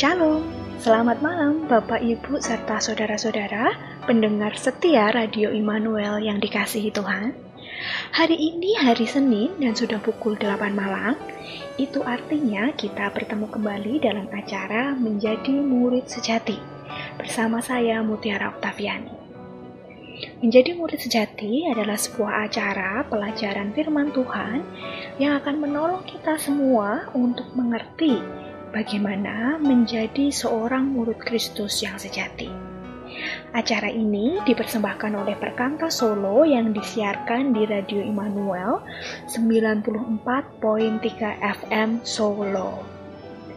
[0.00, 0.48] Shalom,
[0.80, 3.76] selamat malam Bapak Ibu serta saudara-saudara
[4.08, 7.36] pendengar setia Radio Immanuel yang dikasihi Tuhan.
[8.16, 11.20] Hari ini hari Senin dan sudah pukul 8 malam,
[11.76, 16.56] itu artinya kita bertemu kembali dalam acara Menjadi Murid Sejati
[17.20, 19.12] bersama saya Mutiara Oktaviani.
[20.40, 24.64] Menjadi murid sejati adalah sebuah acara pelajaran firman Tuhan
[25.20, 28.20] yang akan menolong kita semua untuk mengerti
[28.70, 32.70] bagaimana menjadi seorang murid Kristus yang sejati.
[33.50, 38.80] Acara ini dipersembahkan oleh Perkanta Solo yang disiarkan di Radio Immanuel
[39.26, 40.22] 94.3
[41.42, 42.86] FM Solo.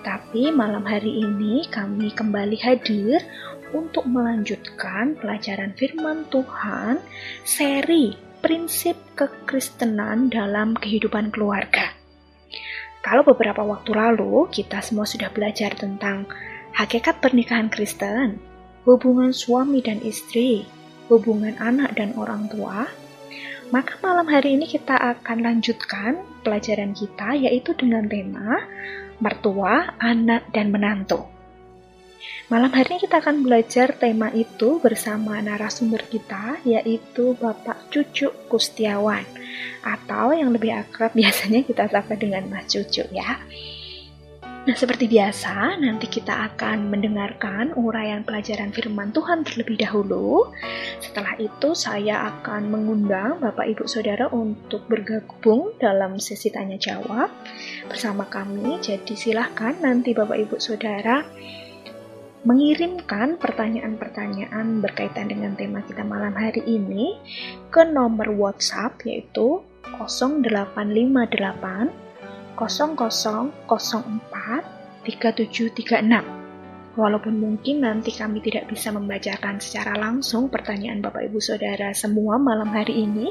[0.00, 3.20] Tapi malam hari ini kami kembali hadir
[3.70, 6.98] untuk melanjutkan pelajaran firman Tuhan
[7.44, 11.92] seri prinsip kekristenan dalam kehidupan keluarga.
[13.00, 16.28] Kalau beberapa waktu lalu kita semua sudah belajar tentang
[16.76, 18.40] hakikat pernikahan Kristen,
[18.84, 20.64] hubungan suami dan istri,
[21.08, 22.88] hubungan anak dan orang tua,
[23.72, 28.66] maka malam hari ini kita akan lanjutkan pelajaran kita yaitu dengan tema
[29.20, 31.28] mertua, anak, dan menantu.
[32.50, 39.22] Malam hari ini kita akan belajar tema itu bersama narasumber kita yaitu Bapak Cucu Kustiawan
[39.86, 43.38] atau yang lebih akrab biasanya kita sapa dengan Mas Cucu ya.
[44.60, 50.52] Nah, seperti biasa, nanti kita akan mendengarkan uraian pelajaran firman Tuhan terlebih dahulu.
[51.00, 57.32] Setelah itu, saya akan mengundang Bapak Ibu Saudara untuk bergabung dalam sesi tanya jawab
[57.88, 58.76] bersama kami.
[58.84, 61.24] Jadi, silahkan nanti Bapak Ibu Saudara
[62.44, 67.16] mengirimkan pertanyaan-pertanyaan berkaitan dengan tema kita malam hari ini
[67.72, 69.64] ke nomor WhatsApp yaitu
[69.96, 72.09] 0858
[72.68, 76.40] 0004 3736.
[76.98, 82.66] Walaupun mungkin nanti kami tidak bisa membacakan secara langsung pertanyaan Bapak Ibu Saudara semua malam
[82.74, 83.30] hari ini,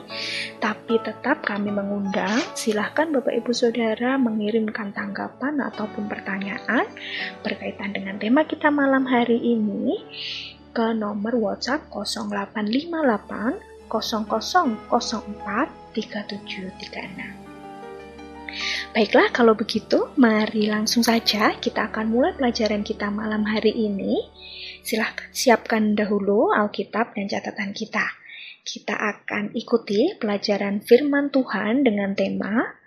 [0.64, 6.88] tapi tetap kami mengundang, silahkan Bapak Ibu Saudara mengirimkan tanggapan ataupun pertanyaan
[7.44, 10.08] berkaitan dengan tema kita malam hari ini
[10.72, 17.39] ke nomor WhatsApp 0858 0004 3736.
[18.96, 24.18] Baiklah, kalau begitu, mari langsung saja kita akan mulai pelajaran kita malam hari ini.
[24.82, 28.06] Silahkan siapkan dahulu Alkitab dan catatan kita.
[28.66, 32.80] Kita akan ikuti pelajaran firman Tuhan dengan tema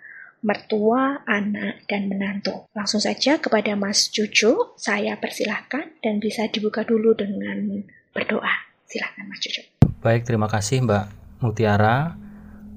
[0.43, 2.67] mertua, anak, dan menantu.
[2.75, 8.51] Langsung saja kepada Mas Cucu, saya persilahkan dan bisa dibuka dulu dengan berdoa.
[8.83, 9.63] Silahkan Mas Cucu.
[10.03, 11.05] Baik, terima kasih Mbak
[11.39, 12.19] Mutiara.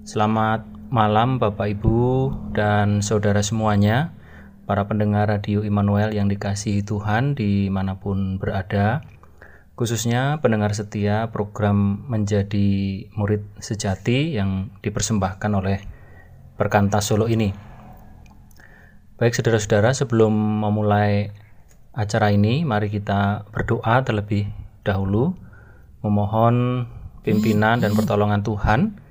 [0.06, 4.14] Selamat malam Bapak Ibu dan saudara semuanya,
[4.70, 9.02] para pendengar Radio Immanuel yang dikasihi Tuhan di mana pun berada,
[9.74, 15.82] khususnya pendengar setia program menjadi murid sejati yang dipersembahkan oleh
[16.54, 17.50] Perkantas Solo ini.
[19.18, 21.34] Baik saudara-saudara, sebelum memulai
[21.96, 24.46] acara ini, mari kita berdoa terlebih
[24.86, 25.34] dahulu,
[26.04, 26.86] memohon
[27.26, 29.05] pimpinan dan pertolongan Tuhan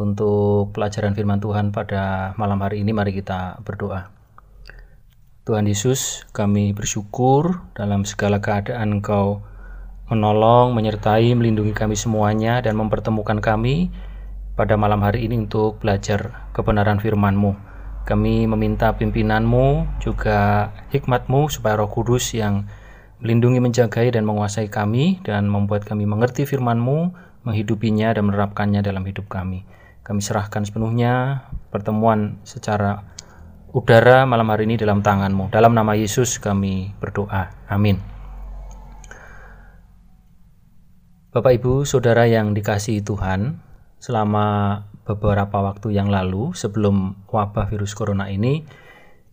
[0.00, 4.08] untuk pelajaran firman Tuhan pada malam hari ini mari kita berdoa.
[5.44, 9.44] Tuhan Yesus, kami bersyukur dalam segala keadaan Engkau
[10.10, 13.92] menolong, menyertai, melindungi kami semuanya dan mempertemukan kami
[14.58, 17.54] pada malam hari ini untuk belajar kebenaran firman-Mu.
[18.04, 22.66] Kami meminta pimpinanmu, juga hikmatmu supaya roh kudus yang
[23.22, 27.14] melindungi, menjagai, dan menguasai kami dan membuat kami mengerti firman-Mu,
[27.46, 29.62] menghidupinya dan menerapkannya dalam hidup kami.
[30.00, 33.04] Kami serahkan sepenuhnya pertemuan secara
[33.70, 35.52] udara malam hari ini dalam tanganmu.
[35.54, 37.52] Dalam nama Yesus kami berdoa.
[37.70, 38.00] Amin.
[41.30, 43.62] Bapak Ibu, Saudara yang dikasihi Tuhan,
[44.02, 48.66] selama beberapa waktu yang lalu sebelum wabah virus corona ini,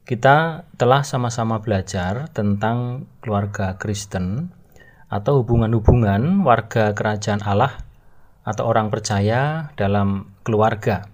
[0.05, 4.53] kita telah sama-sama belajar tentang keluarga Kristen
[5.09, 7.86] atau hubungan-hubungan warga kerajaan Allah
[8.47, 11.11] atau orang percaya dalam keluarga.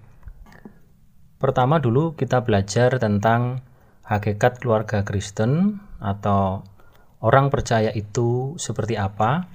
[1.42, 3.66] Pertama dulu kita belajar tentang
[4.06, 6.62] hakikat keluarga Kristen atau
[7.18, 9.50] orang percaya itu seperti apa.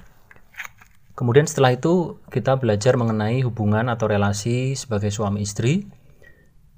[1.16, 5.88] Kemudian setelah itu kita belajar mengenai hubungan atau relasi sebagai suami istri.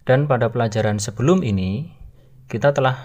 [0.02, 1.94] Dan pada pelajaran sebelum ini
[2.50, 3.04] kita telah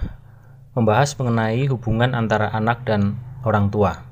[0.79, 4.06] membahas mengenai hubungan antara anak dan orang tua.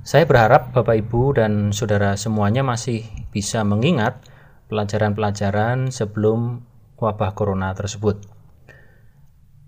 [0.00, 3.04] Saya berharap Bapak Ibu dan saudara semuanya masih
[3.36, 4.24] bisa mengingat
[4.72, 6.64] pelajaran-pelajaran sebelum
[6.96, 8.24] wabah corona tersebut.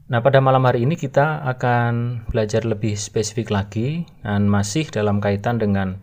[0.08, 5.60] Nah, pada malam hari ini kita akan belajar lebih spesifik lagi dan masih dalam kaitan
[5.60, 6.00] dengan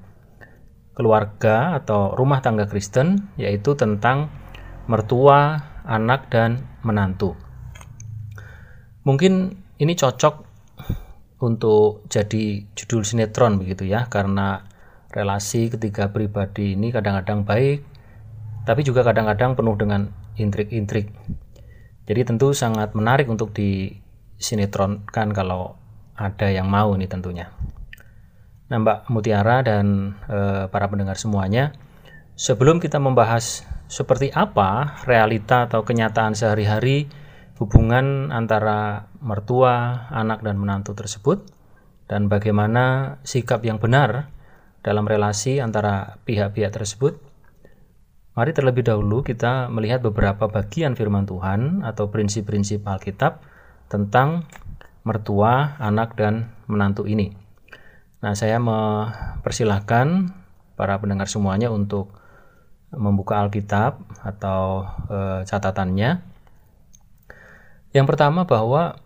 [0.93, 4.29] keluarga atau rumah tangga Kristen, yaitu tentang
[4.85, 5.57] mertua,
[5.89, 7.33] anak, dan menantu.
[9.09, 10.48] Mungkin ini cocok
[11.39, 14.67] untuk jadi judul sinetron begitu ya karena
[15.09, 17.81] relasi ketiga pribadi ini kadang-kadang baik
[18.67, 21.09] tapi juga kadang-kadang penuh dengan intrik-intrik.
[22.05, 25.77] Jadi tentu sangat menarik untuk disinetronkan kalau
[26.13, 27.49] ada yang mau nih tentunya.
[28.69, 31.73] Nah Mbak Mutiara dan e, para pendengar semuanya
[32.37, 37.09] sebelum kita membahas seperti apa realita atau kenyataan sehari-hari
[37.57, 41.43] hubungan antara mertua, anak, dan menantu tersebut,
[42.09, 44.31] dan bagaimana sikap yang benar
[44.81, 47.19] dalam relasi antara pihak-pihak tersebut.
[48.33, 53.43] Mari terlebih dahulu kita melihat beberapa bagian firman Tuhan atau prinsip-prinsip Alkitab
[53.91, 54.47] tentang
[55.03, 57.35] mertua, anak, dan menantu ini.
[58.23, 60.31] Nah, saya mempersilahkan
[60.79, 62.15] para pendengar semuanya untuk
[62.95, 66.29] membuka Alkitab atau e, catatannya
[67.89, 69.01] yang pertama bahwa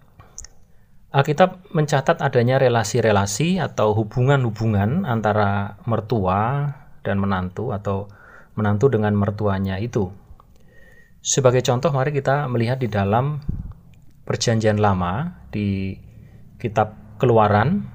[1.13, 6.73] Alkitab mencatat adanya relasi-relasi atau hubungan-hubungan antara mertua
[7.05, 8.09] dan menantu atau
[8.57, 10.09] menantu dengan mertuanya itu.
[11.21, 13.45] Sebagai contoh mari kita melihat di dalam
[14.25, 15.93] perjanjian lama di
[16.57, 17.85] kitab Keluaran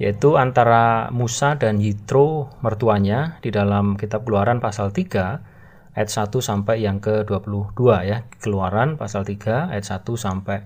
[0.00, 6.80] yaitu antara Musa dan Yitro mertuanya di dalam kitab Keluaran pasal 3 ayat 1 sampai
[6.80, 8.24] yang ke-22 ya.
[8.40, 10.64] Keluaran pasal 3 ayat 1 sampai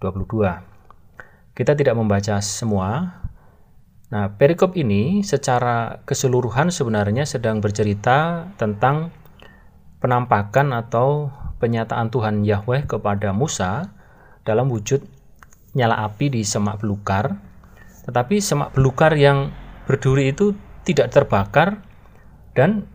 [0.00, 0.69] 22.
[1.60, 3.20] Kita tidak membaca semua.
[4.08, 9.12] Nah, perikop ini secara keseluruhan sebenarnya sedang bercerita tentang
[10.00, 11.28] penampakan atau
[11.60, 13.92] penyataan Tuhan Yahweh kepada Musa
[14.48, 15.04] dalam wujud
[15.76, 17.36] nyala api di semak belukar.
[18.08, 19.52] Tetapi semak belukar yang
[19.84, 20.56] berduri itu
[20.88, 21.84] tidak terbakar
[22.56, 22.88] dan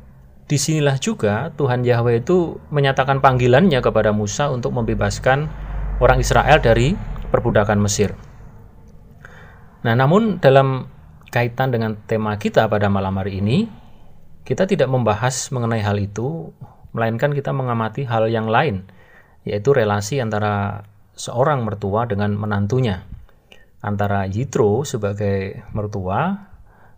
[0.50, 5.54] di sinilah juga Tuhan Yahweh itu menyatakan panggilannya kepada Musa untuk membebaskan
[6.02, 6.98] orang Israel dari
[7.30, 8.18] perbudakan Mesir.
[9.86, 10.90] Nah, namun dalam
[11.30, 13.70] kaitan dengan tema kita pada malam hari ini,
[14.42, 16.50] kita tidak membahas mengenai hal itu,
[16.90, 18.90] melainkan kita mengamati hal yang lain,
[19.46, 20.82] yaitu relasi antara
[21.14, 23.06] seorang mertua dengan menantunya,
[23.86, 26.50] antara Yitro sebagai mertua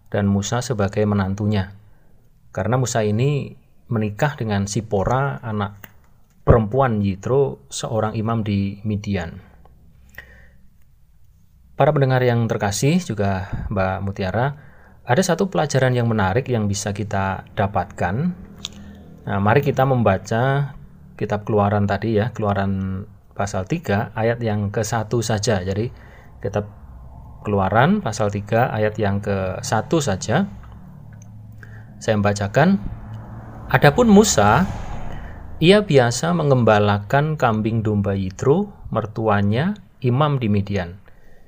[0.08, 1.76] dan Musa sebagai menantunya.
[2.56, 3.52] Karena Musa ini
[3.92, 5.76] menikah dengan Sipora, anak
[6.48, 9.47] perempuan Yitro, seorang imam di Midian.
[11.78, 14.58] Para pendengar yang terkasih, juga Mbak Mutiara,
[15.06, 18.34] ada satu pelajaran yang menarik yang bisa kita dapatkan.
[19.30, 20.74] Nah, mari kita membaca
[21.22, 23.06] kitab keluaran tadi ya, keluaran
[23.38, 25.62] pasal 3 ayat yang ke-1 saja.
[25.62, 25.94] Jadi
[26.42, 26.66] kitab
[27.46, 30.50] keluaran pasal 3 ayat yang ke-1 saja.
[32.02, 32.82] Saya membacakan,
[33.70, 34.66] Adapun Musa,
[35.62, 41.06] ia biasa mengembalakan kambing domba Yitro, mertuanya, imam di Midian.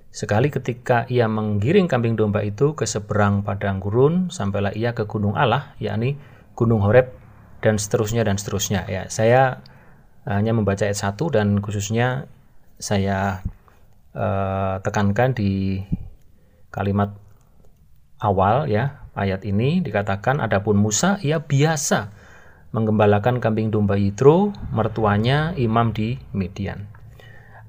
[0.09, 5.37] Sekali ketika ia menggiring kambing domba itu ke seberang padang gurun, sampailah ia ke gunung
[5.37, 6.17] Allah, yakni
[6.57, 7.13] gunung Horeb,
[7.61, 8.89] dan seterusnya dan seterusnya.
[8.89, 9.61] Ya, saya
[10.25, 12.25] hanya membaca ayat 1 dan khususnya
[12.81, 13.45] saya
[14.17, 15.83] uh, tekankan di
[16.69, 17.13] kalimat
[18.21, 22.13] awal ya ayat ini dikatakan adapun Musa ia biasa
[22.69, 26.98] menggembalakan kambing domba Yitro mertuanya imam di Median.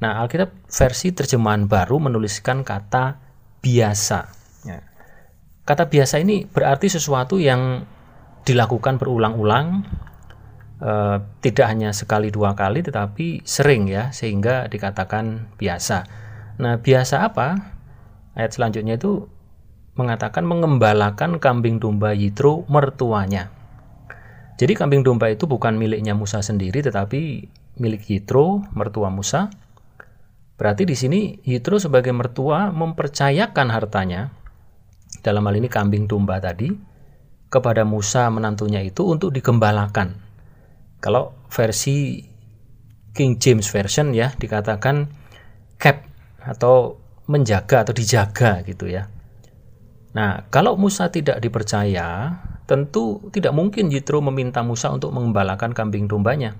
[0.00, 3.21] Nah, Alkitab versi terjemahan baru menuliskan kata
[3.61, 4.21] biasa.
[4.64, 4.80] Ya.
[5.69, 7.85] Kata biasa ini berarti sesuatu yang
[8.49, 9.85] dilakukan berulang-ulang,
[10.80, 10.92] e,
[11.45, 16.09] tidak hanya sekali dua kali, tetapi sering ya, sehingga dikatakan biasa.
[16.57, 17.76] Nah, biasa apa?
[18.33, 19.28] Ayat selanjutnya itu
[20.00, 23.52] mengatakan mengembalakan kambing domba Yitro mertuanya.
[24.57, 27.49] Jadi kambing domba itu bukan miliknya Musa sendiri tetapi
[27.80, 29.49] milik Yitro, mertua Musa.
[30.61, 34.29] Berarti di sini Yitro sebagai mertua mempercayakan hartanya
[35.25, 36.69] dalam hal ini kambing domba tadi
[37.49, 40.21] kepada Musa menantunya itu untuk digembalakan.
[41.00, 42.21] Kalau versi
[43.17, 45.09] King James Version ya dikatakan
[45.81, 46.05] cap
[46.45, 49.09] atau menjaga atau dijaga gitu ya.
[50.12, 52.37] Nah, kalau Musa tidak dipercaya,
[52.69, 56.52] tentu tidak mungkin Yitro meminta Musa untuk mengembalakan kambing dombanya.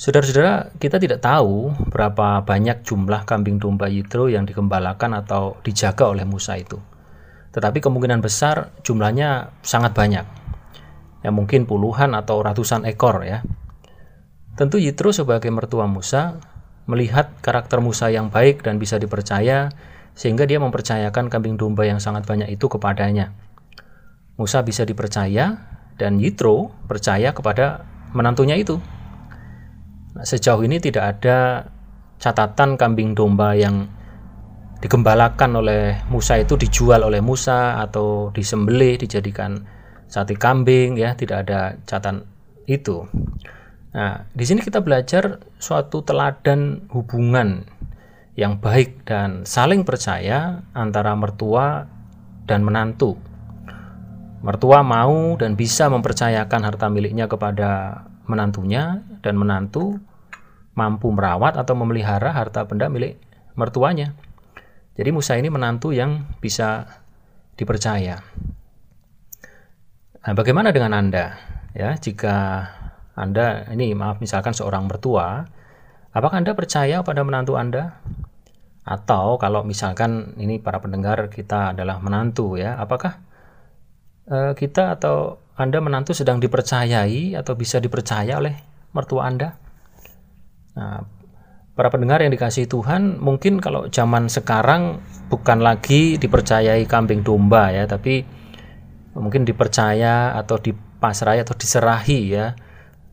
[0.00, 6.24] Saudara-saudara, kita tidak tahu berapa banyak jumlah kambing domba Yitro yang digembalakan atau dijaga oleh
[6.24, 6.80] Musa itu.
[7.52, 10.24] Tetapi kemungkinan besar jumlahnya sangat banyak.
[11.20, 13.44] Ya mungkin puluhan atau ratusan ekor ya.
[14.56, 16.40] Tentu Yitro sebagai mertua Musa
[16.88, 19.68] melihat karakter Musa yang baik dan bisa dipercaya
[20.16, 23.36] sehingga dia mempercayakan kambing domba yang sangat banyak itu kepadanya.
[24.40, 25.60] Musa bisa dipercaya
[26.00, 27.84] dan Yitro percaya kepada
[28.16, 28.80] menantunya itu.
[30.20, 31.64] Sejauh ini tidak ada
[32.20, 33.88] catatan kambing domba yang
[34.80, 39.60] digembalakan oleh Musa itu dijual oleh Musa atau disembelih dijadikan
[40.08, 42.24] sate kambing ya tidak ada catatan
[42.64, 43.04] itu.
[43.90, 47.66] Nah, di sini kita belajar suatu teladan hubungan
[48.38, 51.84] yang baik dan saling percaya antara mertua
[52.48, 53.18] dan menantu.
[54.40, 60.00] Mertua mau dan bisa mempercayakan harta miliknya kepada menantunya dan menantu
[60.74, 63.18] mampu merawat atau memelihara harta benda milik
[63.58, 64.14] mertuanya.
[64.94, 66.86] Jadi Musa ini menantu yang bisa
[67.56, 68.20] dipercaya.
[70.20, 71.36] Nah, bagaimana dengan Anda?
[71.72, 72.66] Ya, jika
[73.16, 75.48] Anda ini maaf misalkan seorang mertua,
[76.12, 78.00] apakah Anda percaya pada menantu Anda?
[78.84, 83.22] Atau kalau misalkan ini para pendengar kita adalah menantu ya, apakah
[84.28, 88.56] uh, kita atau anda menantu sedang dipercayai atau bisa dipercaya oleh
[88.96, 89.60] mertua Anda.
[90.76, 91.02] Nah,
[91.74, 95.00] para pendengar yang dikasih Tuhan, mungkin kalau zaman sekarang
[95.30, 98.22] bukan lagi dipercayai kambing domba ya, tapi
[99.16, 102.54] mungkin dipercaya atau dipasrai atau diserahi ya.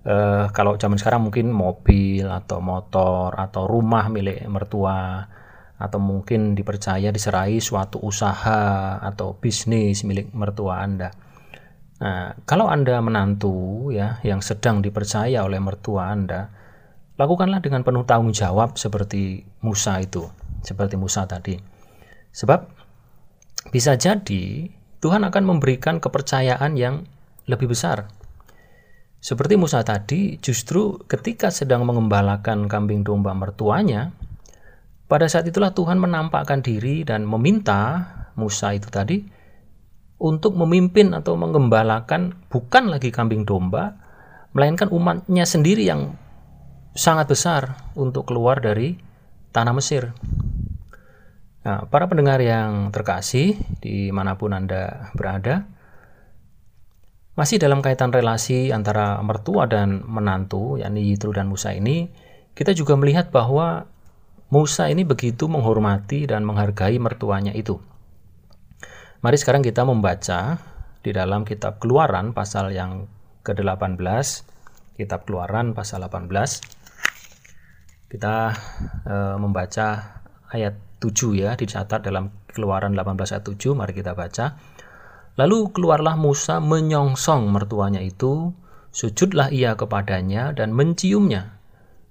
[0.07, 5.27] Eh, kalau zaman sekarang mungkin mobil atau motor atau rumah milik mertua
[5.77, 11.13] atau mungkin dipercaya diserahi suatu usaha atau bisnis milik mertua Anda.
[11.97, 16.49] Nah, kalau Anda menantu ya yang sedang dipercaya oleh mertua Anda,
[17.17, 20.29] lakukanlah dengan penuh tanggung jawab seperti Musa itu,
[20.61, 21.57] seperti Musa tadi.
[22.31, 22.59] Sebab
[23.73, 24.69] bisa jadi
[25.01, 27.03] Tuhan akan memberikan kepercayaan yang
[27.49, 28.09] lebih besar.
[29.17, 34.13] Seperti Musa tadi, justru ketika sedang mengembalakan kambing domba mertuanya,
[35.09, 38.05] pada saat itulah Tuhan menampakkan diri dan meminta
[38.37, 39.17] Musa itu tadi
[40.21, 43.97] untuk memimpin atau menggembalakan bukan lagi kambing domba,
[44.53, 46.13] melainkan umatnya sendiri yang
[46.97, 48.97] sangat besar untuk keluar dari
[49.53, 50.17] tanah Mesir.
[51.61, 55.69] Nah, para pendengar yang terkasih, di mana pun Anda berada,
[57.37, 62.09] masih dalam kaitan relasi antara mertua dan menantu, yakni Yitro dan Musa ini,
[62.57, 63.85] kita juga melihat bahwa
[64.49, 67.77] Musa ini begitu menghormati dan menghargai mertuanya itu.
[69.21, 70.57] Mari sekarang kita membaca
[71.05, 73.05] di dalam kitab Keluaran pasal yang
[73.45, 74.01] ke-18,
[74.97, 76.76] kitab Keluaran pasal 18.
[78.07, 78.55] Kita
[79.03, 79.87] e, membaca
[80.47, 84.57] ayat 7 ya, dicatat dalam Keluaran 18 ayat 7, mari kita baca.
[85.37, 88.55] Lalu keluarlah Musa menyongsong mertuanya itu,
[88.89, 91.59] sujudlah ia kepadanya dan menciumnya.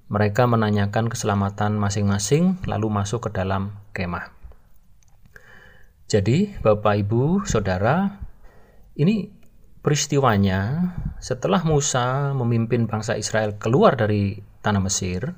[0.06, 4.30] Mereka menanyakan keselamatan masing-masing lalu masuk ke dalam kemah.
[6.06, 8.22] Jadi, Bapak, Ibu, Saudara,
[8.94, 9.26] ini
[9.82, 15.34] peristiwanya setelah Musa memimpin bangsa Israel keluar dari tanah Mesir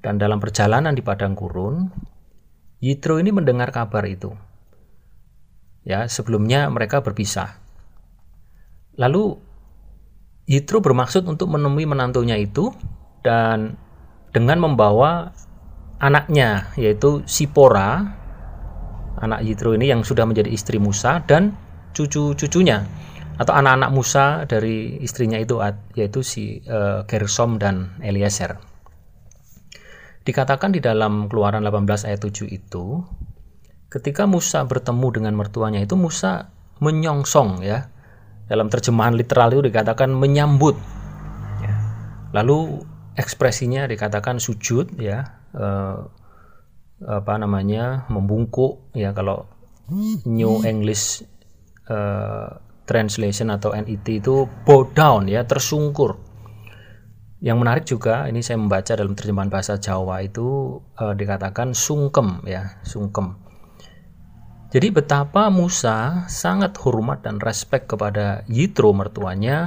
[0.00, 1.88] dan dalam perjalanan di padang gurun,
[2.80, 4.32] Yitro ini mendengar kabar itu.
[5.84, 7.60] Ya, sebelumnya mereka berpisah.
[8.96, 9.36] Lalu
[10.48, 12.72] Yitro bermaksud untuk menemui menantunya itu
[13.20, 13.76] dan
[14.32, 15.32] dengan membawa
[16.00, 18.16] anaknya yaitu Sipora
[19.20, 21.52] anak Yitro ini yang sudah menjadi istri Musa dan
[21.92, 22.88] cucu-cucunya
[23.36, 25.60] atau anak-anak Musa dari istrinya itu
[25.96, 28.69] yaitu si uh, Gersom dan Eliezer.
[30.20, 33.00] Dikatakan di dalam Keluaran 18 ayat 7 itu
[33.88, 37.88] ketika Musa bertemu dengan mertuanya itu Musa menyongsong ya.
[38.50, 40.74] Dalam terjemahan literal itu dikatakan menyambut.
[41.62, 41.74] Ya.
[42.34, 42.82] Lalu
[43.14, 45.38] ekspresinya dikatakan sujud ya.
[45.54, 46.06] Uh,
[47.00, 49.48] apa namanya membungkuk ya kalau
[50.28, 51.24] New English
[51.88, 56.18] uh, Translation atau NET itu bow down ya tersungkur
[57.40, 62.80] yang menarik juga ini saya membaca dalam terjemahan bahasa Jawa itu uh, dikatakan sungkem ya
[62.84, 63.36] sungkem
[64.70, 69.66] Jadi betapa Musa sangat hormat dan respek kepada Yitro mertuanya.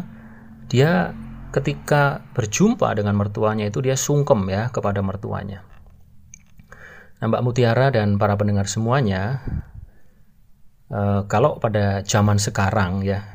[0.72, 1.12] Dia
[1.52, 5.68] ketika berjumpa dengan mertuanya itu dia sungkem ya kepada mertuanya.
[7.20, 9.44] Nah, Mbak Mutiara dan para pendengar semuanya,
[10.88, 13.28] eh, kalau pada zaman sekarang ya,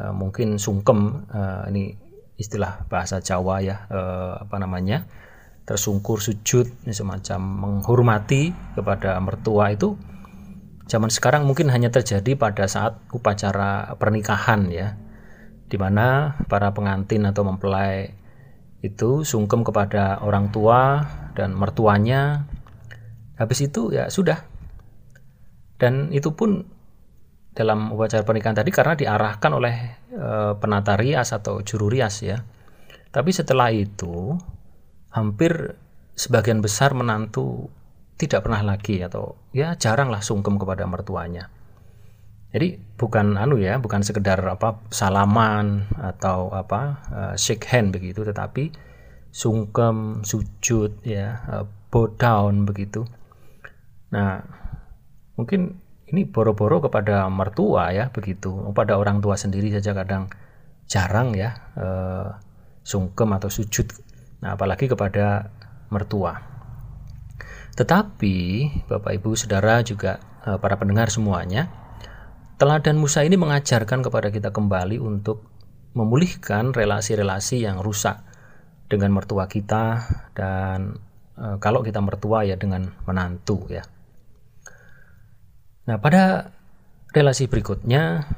[0.00, 1.84] eh, mungkin sungkem eh, ini
[2.40, 5.04] istilah bahasa Jawa ya, eh, apa namanya,
[5.68, 10.00] tersungkur sujud, semacam menghormati kepada mertua itu
[10.90, 14.98] zaman sekarang mungkin hanya terjadi pada saat upacara pernikahan ya
[15.70, 18.10] di mana para pengantin atau mempelai
[18.82, 21.06] itu sungkem kepada orang tua
[21.38, 22.48] dan mertuanya.
[23.38, 24.42] Habis itu ya sudah.
[25.78, 26.66] Dan itu pun
[27.54, 29.74] dalam upacara pernikahan tadi karena diarahkan oleh
[30.10, 32.42] e, penata rias atau juru rias ya
[33.10, 34.38] tapi setelah itu
[35.10, 35.74] hampir
[36.14, 37.66] sebagian besar menantu
[38.14, 41.50] tidak pernah lagi atau ya jaranglah sungkem kepada mertuanya.
[42.50, 48.74] Jadi bukan anu ya, bukan sekedar apa salaman atau apa uh, shake hand begitu, tetapi
[49.30, 53.06] sungkem, sujud ya, uh, bow down begitu.
[54.10, 54.42] Nah,
[55.38, 55.78] mungkin
[56.10, 58.50] ini boro-boro kepada mertua ya begitu.
[58.74, 60.26] Pada orang tua sendiri saja kadang
[60.90, 62.34] jarang ya uh,
[62.82, 63.86] sungkem atau sujud.
[64.42, 65.54] Nah, apalagi kepada
[65.92, 66.42] mertua.
[67.78, 68.36] Tetapi
[68.90, 71.70] Bapak Ibu Saudara juga eh, para pendengar semuanya,
[72.60, 75.48] teladan Musa ini mengajarkan kepada kita kembali untuk
[75.94, 78.22] memulihkan relasi-relasi yang rusak
[78.90, 80.98] dengan mertua kita dan
[81.34, 83.82] e, kalau kita mertua ya dengan menantu ya.
[85.88, 86.52] Nah, pada
[87.14, 88.28] relasi berikutnya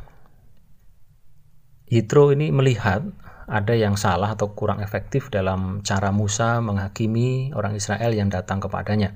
[1.93, 3.05] Yitro ini melihat
[3.51, 9.13] ada yang salah atau kurang efektif dalam cara Musa menghakimi orang Israel yang datang kepadanya.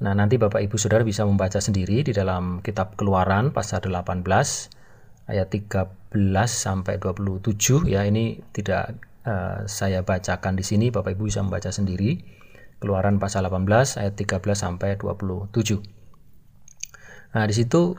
[0.00, 4.24] Nah, nanti Bapak Ibu Saudara bisa membaca sendiri di dalam kitab Keluaran pasal 18
[5.28, 6.16] ayat 13
[6.48, 8.08] sampai 27 ya.
[8.08, 8.96] Ini tidak
[9.28, 12.16] uh, saya bacakan di sini, Bapak Ibu bisa membaca sendiri.
[12.80, 15.99] Keluaran pasal 18 ayat 13 sampai 27.
[17.30, 17.94] Nah, di situ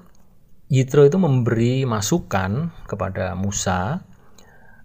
[0.71, 4.03] Yitro itu memberi masukan kepada Musa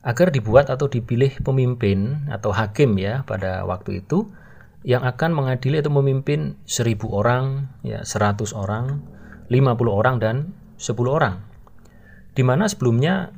[0.07, 4.31] agar dibuat atau dipilih pemimpin atau hakim ya pada waktu itu
[4.87, 9.03] yang akan mengadili atau memimpin seribu orang, ya seratus orang,
[9.51, 11.43] lima puluh orang dan sepuluh orang.
[12.39, 13.35] Di mana sebelumnya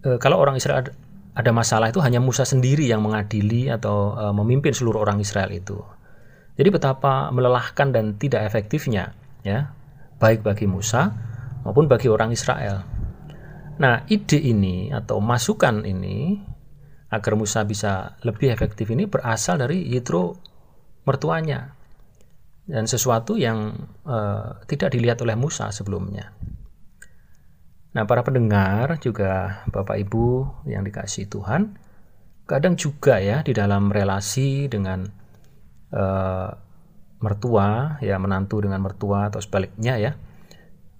[0.00, 0.88] e, kalau orang Israel
[1.36, 5.76] ada masalah itu hanya Musa sendiri yang mengadili atau e, memimpin seluruh orang Israel itu.
[6.56, 9.12] Jadi betapa melelahkan dan tidak efektifnya
[9.44, 9.76] ya,
[10.16, 11.12] baik bagi Musa
[11.64, 12.84] maupun bagi orang Israel.
[13.76, 16.40] Nah, ide ini atau masukan ini
[17.12, 20.36] agar Musa bisa lebih efektif ini berasal dari Yitro
[21.06, 21.76] mertuanya
[22.66, 26.34] dan sesuatu yang uh, tidak dilihat oleh Musa sebelumnya.
[27.94, 30.26] Nah, para pendengar juga Bapak Ibu
[30.68, 31.78] yang dikasih Tuhan,
[32.44, 35.06] kadang juga ya di dalam relasi dengan
[35.94, 36.50] uh,
[37.20, 40.12] mertua, ya menantu dengan mertua atau sebaliknya ya,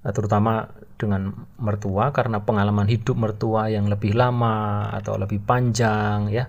[0.06, 6.48] terutama dengan mertua karena pengalaman hidup mertua yang lebih lama atau lebih panjang ya,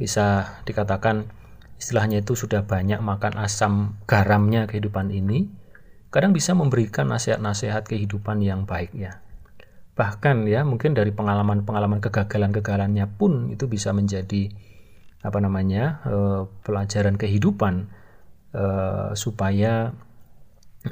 [0.00, 1.28] bisa dikatakan
[1.76, 5.52] istilahnya itu sudah banyak makan asam garamnya kehidupan ini,
[6.08, 9.20] kadang bisa memberikan nasihat-nasihat kehidupan yang baik ya.
[9.94, 14.50] Bahkan ya mungkin dari pengalaman-pengalaman kegagalan-kegagalannya pun itu bisa menjadi
[15.22, 17.88] apa namanya eh, pelajaran kehidupan
[18.54, 19.90] eh, supaya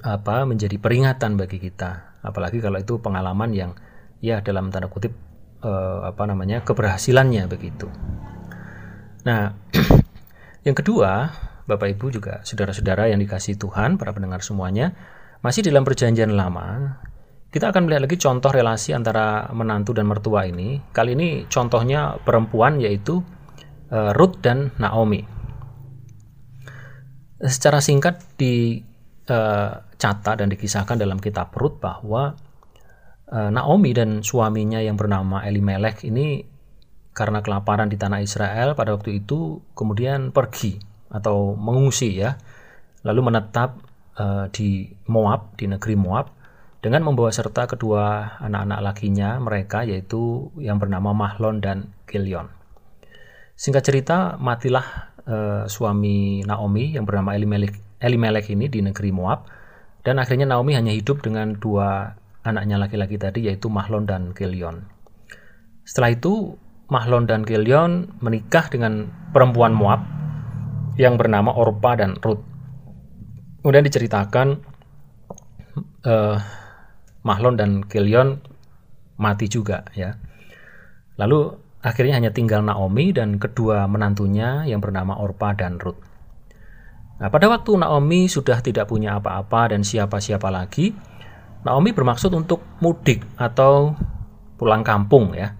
[0.02, 2.20] apa menjadi peringatan bagi kita.
[2.26, 3.70] Apalagi kalau itu pengalaman yang
[4.18, 5.14] ya dalam tanda kutip
[5.62, 7.86] eh, apa namanya keberhasilannya begitu.
[9.22, 9.54] Nah
[10.62, 11.34] Yang kedua,
[11.66, 14.94] Bapak Ibu juga saudara-saudara yang dikasih Tuhan, para pendengar semuanya,
[15.42, 17.02] masih dalam perjanjian lama,
[17.50, 20.78] kita akan melihat lagi contoh relasi antara menantu dan mertua ini.
[20.94, 23.26] Kali ini contohnya perempuan yaitu
[23.90, 25.26] uh, Ruth dan Naomi.
[27.42, 32.38] Secara singkat dicatat uh, dan dikisahkan dalam kitab Ruth bahwa
[33.26, 36.46] uh, Naomi dan suaminya yang bernama Elimelech ini
[37.12, 40.80] karena kelaparan di tanah Israel pada waktu itu kemudian pergi
[41.12, 42.40] atau mengungsi ya
[43.04, 43.76] lalu menetap
[44.16, 46.32] uh, di Moab di negeri Moab
[46.82, 52.50] dengan membawa serta kedua anak-anak lakinya mereka yaitu yang bernama Mahlon dan Kilion.
[53.54, 59.46] Singkat cerita matilah uh, suami Naomi yang bernama Elimelech, Elimelech ini di negeri Moab
[60.02, 64.86] dan akhirnya Naomi hanya hidup dengan dua anaknya laki-laki tadi yaitu Mahlon dan Kilion.
[65.86, 66.58] Setelah itu
[66.90, 70.02] Mahlon dan Kilion menikah dengan perempuan Moab
[70.98, 72.42] yang bernama Orpa dan Ruth.
[73.62, 74.58] Kemudian diceritakan
[76.04, 76.36] uh,
[77.22, 78.42] Mahlon dan Kilion
[79.16, 80.18] mati juga ya.
[81.14, 85.98] Lalu akhirnya hanya tinggal Naomi dan kedua menantunya yang bernama Orpa dan Ruth.
[87.18, 90.94] Nah, pada waktu Naomi sudah tidak punya apa-apa dan siapa-siapa lagi,
[91.62, 93.94] Naomi bermaksud untuk mudik atau
[94.58, 95.54] pulang kampung ya.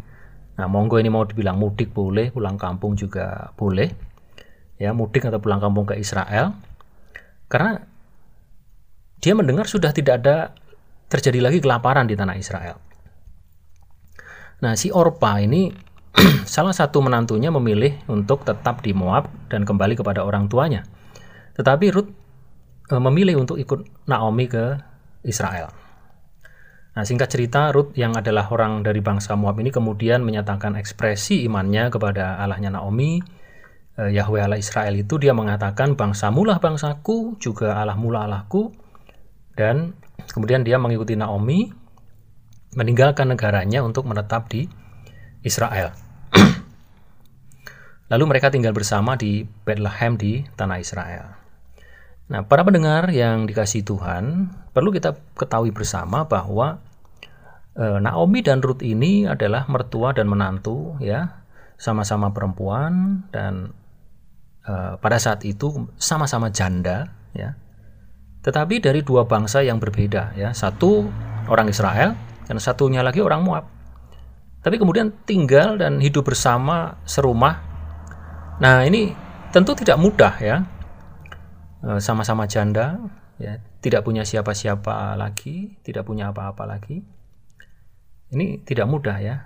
[0.59, 3.91] Nah, monggo ini mau dibilang mudik boleh, pulang kampung juga boleh.
[4.79, 6.55] Ya, mudik atau pulang kampung ke Israel.
[7.47, 7.79] Karena
[9.23, 10.51] dia mendengar sudah tidak ada
[11.07, 12.77] terjadi lagi kelaparan di tanah Israel.
[14.67, 15.71] Nah, si Orpa ini
[16.49, 20.85] salah satu menantunya memilih untuk tetap di Moab dan kembali kepada orang tuanya.
[21.57, 22.11] Tetapi Ruth
[22.89, 24.77] e, memilih untuk ikut Naomi ke
[25.25, 25.73] Israel.
[26.93, 31.89] Nah, singkat cerita, Ruth yang adalah orang dari bangsa Moab ini kemudian menyatakan ekspresi imannya
[31.89, 33.21] kepada Allahnya Naomi,
[33.97, 38.73] e, Yahweh Allah Israel itu dia mengatakan bangsa mulah bangsaku, juga Allah mula Allahku,
[39.57, 39.97] dan
[40.31, 41.73] Kemudian dia mengikuti Naomi,
[42.79, 44.71] meninggalkan negaranya untuk menetap di
[45.43, 45.91] Israel.
[48.13, 51.43] Lalu mereka tinggal bersama di Bethlehem di tanah Israel.
[52.33, 56.81] Nah, para pendengar yang dikasih Tuhan, perlu kita ketahui bersama bahwa
[57.77, 61.45] e, Naomi dan Ruth ini adalah mertua dan menantu ya,
[61.77, 63.77] sama-sama perempuan dan
[64.65, 67.53] e, pada saat itu sama-sama janda ya.
[68.43, 70.57] Tetapi dari dua bangsa yang berbeda ya.
[70.57, 71.07] Satu
[71.53, 72.17] orang Israel
[72.49, 73.82] dan satunya lagi orang Moab
[74.63, 77.59] tapi kemudian tinggal dan hidup bersama serumah.
[78.63, 79.11] Nah ini
[79.51, 80.57] tentu tidak mudah ya.
[81.83, 83.03] E, sama-sama janda
[83.43, 83.59] ya.
[83.83, 87.03] Tidak punya siapa-siapa lagi tidak punya apa-apa lagi.
[88.31, 89.37] Ini tidak mudah ya.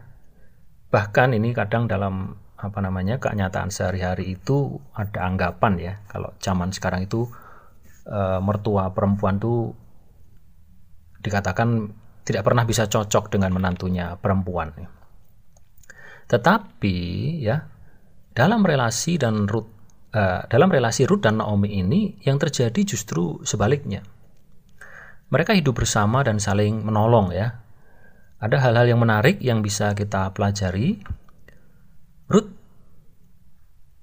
[0.93, 5.95] Bahkan ini kadang dalam apa namanya kenyataan sehari-hari itu ada anggapan ya.
[6.13, 7.25] Kalau zaman sekarang itu
[8.05, 9.73] e, mertua perempuan tuh
[11.25, 11.89] dikatakan
[12.29, 14.96] tidak pernah bisa cocok dengan menantunya perempuan.
[16.27, 16.97] Tetapi
[17.43, 17.63] ya
[18.35, 19.71] dalam relasi dan Ruth
[20.11, 24.03] e, dalam relasi Ruth dan Naomi ini yang terjadi justru sebaliknya.
[25.31, 27.63] Mereka hidup bersama dan saling menolong ya.
[28.37, 31.01] Ada hal-hal yang menarik yang bisa kita pelajari.
[32.29, 32.53] Ruth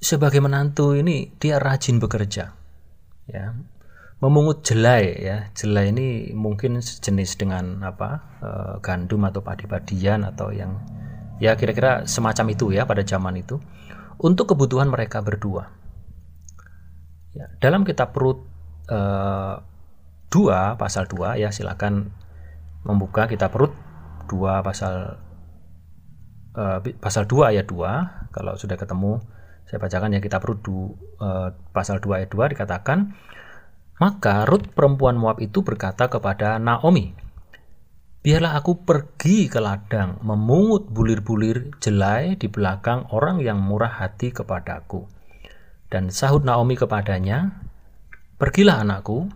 [0.01, 2.55] sebagai menantu ini dia rajin bekerja.
[3.23, 3.55] Ya,
[4.19, 8.09] memungut jelai ya jelai ini mungkin sejenis dengan apa
[8.39, 8.49] e,
[8.83, 10.79] gandum atau padi-padian atau yang
[11.43, 13.59] ya kira-kira semacam itu ya pada zaman itu.
[14.23, 15.67] Untuk kebutuhan mereka berdua.
[17.35, 18.45] Ya, dalam kitab Rut
[18.87, 18.99] e,
[20.31, 22.13] 2 pasal 2 ya silakan
[22.87, 23.73] membuka kitab Rut
[24.31, 25.19] 2 pasal
[26.55, 26.63] e,
[27.01, 29.19] pasal 2 ayat 2 kalau sudah ketemu
[29.65, 31.29] saya bacakan ya kitab Rut e,
[31.73, 33.17] pasal 2 ayat 2 dikatakan
[34.01, 37.13] maka Ruth perempuan Moab itu berkata kepada Naomi,
[38.23, 45.03] Biarlah aku pergi ke ladang memungut bulir-bulir jelai di belakang orang yang murah hati kepadaku.
[45.91, 47.51] Dan sahut Naomi kepadanya,
[48.39, 49.27] Pergilah anakku,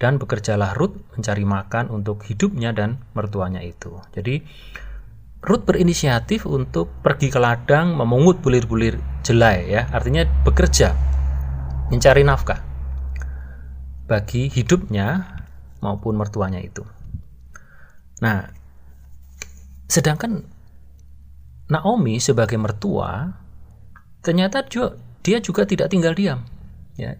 [0.00, 3.92] dan bekerjalah Ruth mencari makan untuk hidupnya dan mertuanya itu.
[4.16, 4.40] Jadi
[5.44, 10.96] Ruth berinisiatif untuk pergi ke ladang memungut bulir-bulir jelai ya, artinya bekerja
[11.92, 12.60] mencari nafkah
[14.08, 15.36] bagi hidupnya
[15.84, 16.80] maupun mertuanya itu.
[18.20, 18.48] Nah,
[19.88, 20.44] sedangkan
[21.70, 23.30] Naomi sebagai mertua
[24.20, 26.44] ternyata juga, dia juga tidak tinggal diam.
[26.98, 27.16] Ya,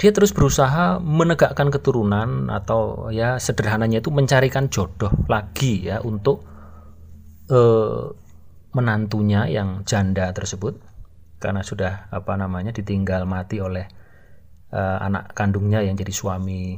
[0.00, 6.46] dia terus berusaha menegakkan keturunan atau ya sederhananya itu mencarikan jodoh lagi ya untuk
[7.50, 8.04] eh,
[8.72, 10.80] menantunya yang janda tersebut
[11.38, 13.86] karena sudah apa namanya ditinggal mati oleh
[14.74, 16.76] uh, anak kandungnya yang jadi suami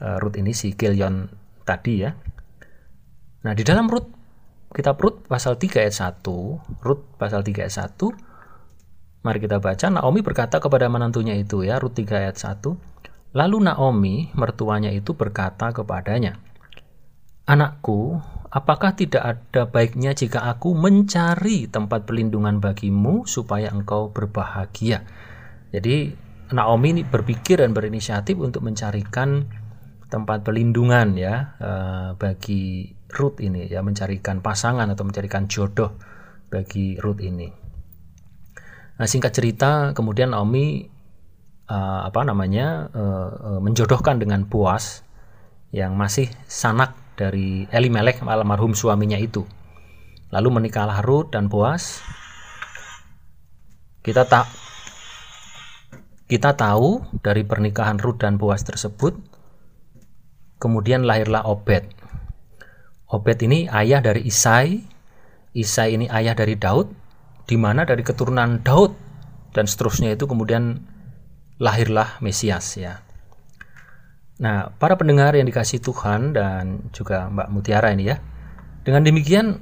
[0.00, 1.28] uh, Ruth ini si Kilion
[1.66, 2.14] tadi ya.
[3.38, 4.10] Nah, di dalam Ruth
[4.68, 10.20] kita Ruth pasal 3 ayat 1, Ruth pasal 3 ayat 1 Mari kita baca Naomi
[10.20, 12.68] berkata kepada menantunya itu ya Ruth 3 ayat 1
[13.32, 16.36] Lalu Naomi mertuanya itu berkata kepadanya
[17.48, 18.20] Anakku,
[18.52, 25.08] apakah tidak ada baiknya jika aku mencari tempat perlindungan bagimu supaya engkau berbahagia?
[25.72, 26.12] Jadi
[26.52, 29.48] Naomi ini berpikir dan berinisiatif untuk mencarikan
[30.12, 35.96] tempat perlindungan ya uh, bagi Ruth ini ya mencarikan pasangan atau mencarikan jodoh
[36.52, 37.48] bagi Ruth ini.
[38.98, 40.84] Nah singkat cerita kemudian Naomi
[41.68, 45.04] uh, apa namanya uh, uh, menjodohkan dengan Boas
[45.72, 49.44] yang masih sanak dari Elimelek almarhum suaminya itu.
[50.28, 52.04] Lalu menikahlah Ruth dan Boas.
[54.04, 54.48] Kita tak
[56.28, 59.16] kita tahu dari pernikahan Ruth dan Boas tersebut,
[60.60, 61.88] kemudian lahirlah Obed.
[63.08, 64.84] Obed ini ayah dari Isai,
[65.56, 66.92] Isai ini ayah dari Daud,
[67.48, 68.92] di mana dari keturunan Daud
[69.56, 70.84] dan seterusnya itu kemudian
[71.56, 73.00] lahirlah Mesias ya.
[74.38, 78.20] Nah, para pendengar yang dikasih Tuhan dan juga Mbak Mutiara ini ya.
[78.86, 79.58] Dengan demikian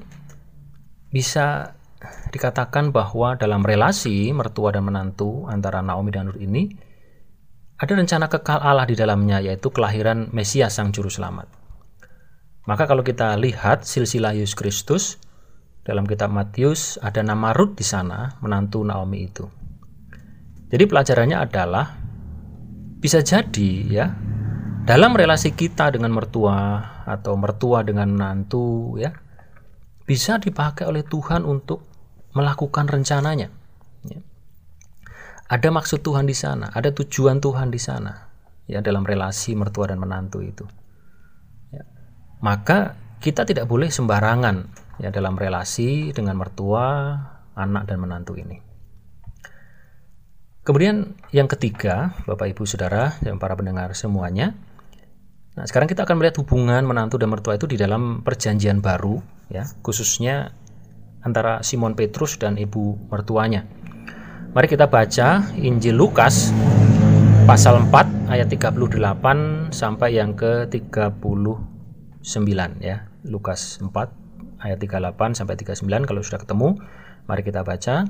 [1.09, 1.72] bisa
[2.28, 6.68] dikatakan bahwa dalam relasi mertua dan menantu antara Naomi dan Nur ini
[7.80, 11.65] ada rencana kekal Allah di dalamnya yaitu kelahiran Mesias sang juru selamat.
[12.66, 15.05] Maka kalau kita lihat silsilah Yesus Kristus
[15.87, 19.46] dalam kitab Matius ada nama Rut di sana menantu Naomi itu.
[20.66, 21.94] Jadi pelajarannya adalah
[22.98, 24.07] bisa jadi ya
[24.83, 29.14] dalam relasi kita dengan mertua atau mertua dengan menantu ya
[30.02, 31.87] bisa dipakai oleh Tuhan untuk
[32.35, 33.46] melakukan rencananya.
[34.11, 34.18] Ya
[35.46, 38.35] ada maksud Tuhan di sana, ada tujuan Tuhan di sana,
[38.66, 40.66] ya dalam relasi mertua dan menantu itu.
[42.44, 44.68] Maka kita tidak boleh sembarangan
[45.01, 47.16] ya dalam relasi dengan mertua,
[47.57, 48.61] anak dan menantu ini.
[50.66, 54.51] Kemudian yang ketiga, Bapak Ibu Saudara dan para pendengar semuanya.
[55.55, 59.64] Nah, sekarang kita akan melihat hubungan menantu dan mertua itu di dalam perjanjian baru ya,
[59.81, 60.53] khususnya
[61.22, 63.64] antara Simon Petrus dan ibu mertuanya.
[64.53, 66.51] Mari kita baca Injil Lukas
[67.46, 71.76] pasal 4 ayat 38 sampai yang ke 39
[72.83, 73.07] ya.
[73.23, 73.95] Lukas 4
[74.59, 76.69] ayat 38 sampai 39 kalau sudah ketemu,
[77.31, 78.05] mari kita baca.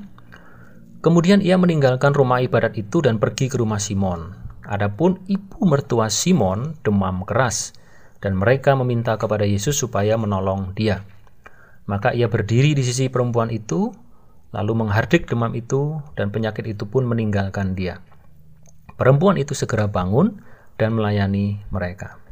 [1.05, 4.33] Kemudian ia meninggalkan rumah ibadat itu dan pergi ke rumah Simon.
[4.65, 7.77] Adapun ibu mertua Simon demam keras
[8.19, 11.05] dan mereka meminta kepada Yesus supaya menolong dia.
[11.87, 13.93] Maka ia berdiri di sisi perempuan itu
[14.51, 18.01] lalu menghardik demam itu dan penyakit itu pun meninggalkan dia.
[18.97, 20.41] Perempuan itu segera bangun
[20.75, 22.26] dan melayani mereka.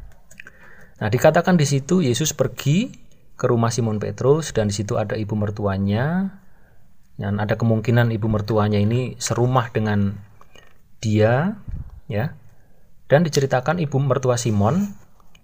[0.96, 2.88] Nah, dikatakan di situ Yesus pergi
[3.36, 6.32] ke rumah Simon Petrus dan di situ ada ibu mertuanya
[7.20, 10.16] dan ada kemungkinan ibu mertuanya ini serumah dengan
[11.04, 11.60] dia
[12.08, 12.32] ya.
[13.06, 14.90] Dan diceritakan ibu mertua Simon,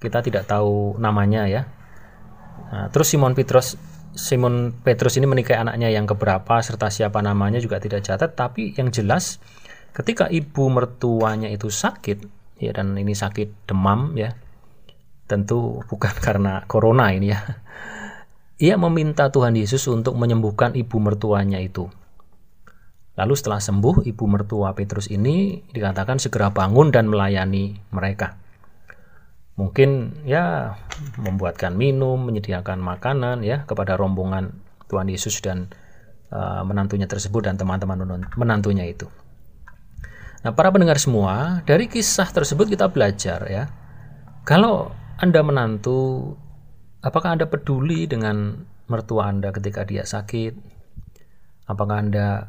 [0.02, 1.62] kita tidak tahu namanya ya.
[2.72, 3.76] Nah, terus Simon Petrus
[4.12, 8.92] Simon Petrus ini menikahi anaknya yang keberapa serta siapa namanya juga tidak catat tapi yang
[8.92, 9.40] jelas
[9.96, 12.20] ketika ibu mertuanya itu sakit
[12.60, 14.36] ya dan ini sakit demam ya
[15.32, 17.40] tentu bukan karena corona ini ya
[18.60, 21.88] ia meminta Tuhan Yesus untuk menyembuhkan ibu mertuanya itu
[23.16, 28.42] lalu setelah sembuh ibu mertua Petrus ini dikatakan segera bangun dan melayani mereka
[29.56, 30.76] mungkin ya
[31.20, 34.56] membuatkan minum, menyediakan makanan ya kepada rombongan
[34.88, 35.68] Tuhan Yesus dan
[36.32, 39.08] uh, menantunya tersebut dan teman-teman menantunya itu.
[40.42, 43.64] Nah, para pendengar semua, dari kisah tersebut kita belajar ya.
[44.42, 46.32] Kalau Anda menantu,
[47.04, 50.54] apakah Anda peduli dengan mertua Anda ketika dia sakit?
[51.68, 52.48] Apakah Anda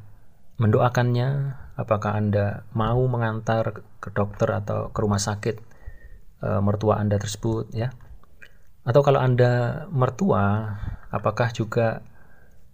[0.62, 1.30] mendoakannya?
[1.76, 5.56] Apakah Anda mau mengantar ke dokter atau ke rumah sakit
[6.44, 7.96] e, mertua Anda tersebut ya.
[8.84, 10.76] Atau kalau Anda mertua,
[11.08, 12.04] apakah juga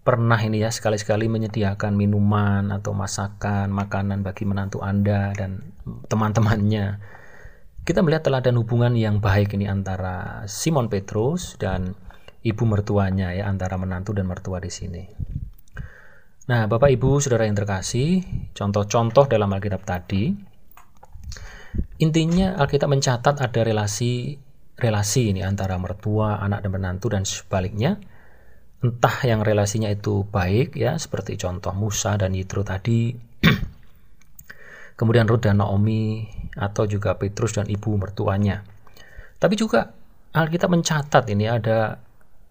[0.01, 5.69] pernah ini ya sekali-sekali menyediakan minuman atau masakan, makanan bagi menantu Anda dan
[6.09, 7.18] teman-temannya.
[7.83, 11.95] Kita melihat teladan hubungan yang baik ini antara Simon Petrus dan
[12.45, 15.03] ibu mertuanya ya antara menantu dan mertua di sini.
[16.49, 18.25] Nah, Bapak Ibu, Saudara yang terkasih,
[18.57, 20.33] contoh-contoh dalam Alkitab tadi
[21.99, 24.39] Intinya Alkitab mencatat ada relasi
[24.79, 27.99] relasi ini antara mertua, anak dan menantu dan sebaliknya.
[28.79, 33.11] Entah yang relasinya itu baik ya seperti contoh Musa dan Yitro tadi.
[34.99, 36.27] Kemudian Ruth dan Naomi
[36.59, 38.67] atau juga Petrus dan ibu mertuanya.
[39.39, 39.95] Tapi juga
[40.35, 41.95] Alkitab mencatat ini ada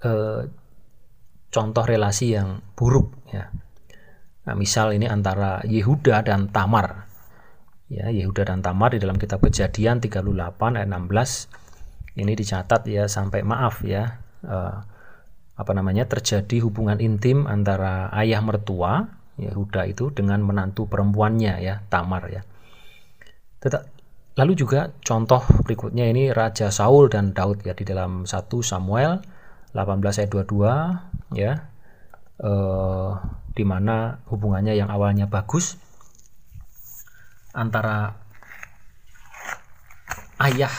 [0.00, 0.48] eh,
[1.52, 3.52] contoh relasi yang buruk ya.
[4.48, 7.08] Nah, misal ini antara Yehuda dan Tamar
[7.88, 10.20] ya Yehuda dan Tamar di dalam kitab Kejadian 38
[10.76, 14.76] ayat 16 ini dicatat ya sampai maaf ya uh,
[15.58, 22.26] apa namanya terjadi hubungan intim antara ayah mertua Yehuda itu dengan menantu perempuannya ya Tamar
[22.28, 22.42] ya.
[23.58, 23.86] Tetap,
[24.38, 29.18] lalu juga contoh berikutnya ini Raja Saul dan Daud ya di dalam 1 Samuel
[29.74, 31.52] 18 ayat 22 ya
[32.42, 33.10] eh,
[33.54, 35.74] di mana hubungannya yang awalnya bagus
[37.50, 38.14] antara
[40.38, 40.70] ayah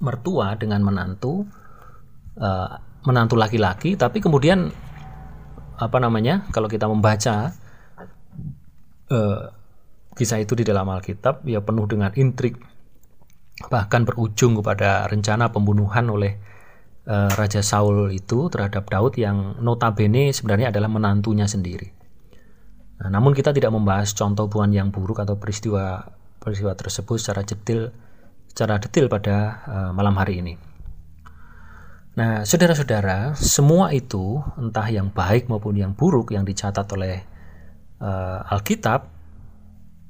[0.00, 1.44] mertua dengan menantu
[2.40, 2.70] uh,
[3.04, 4.72] menantu laki-laki tapi kemudian
[5.80, 7.56] apa namanya kalau kita membaca
[9.08, 9.42] uh,
[10.12, 12.60] kisah itu di dalam Alkitab ya penuh dengan intrik
[13.72, 16.36] bahkan berujung kepada rencana pembunuhan oleh
[17.08, 21.92] uh, Raja Saul itu terhadap Daud yang notabene sebenarnya adalah menantunya sendiri.
[23.00, 26.04] Nah, namun kita tidak membahas contoh hubungan yang buruk atau peristiwa
[26.40, 27.92] peristiwa tersebut secara detail
[28.48, 30.69] secara detail pada uh, malam hari ini.
[32.20, 37.24] Nah, saudara-saudara, semua itu entah yang baik maupun yang buruk yang dicatat oleh
[37.96, 39.08] uh, Alkitab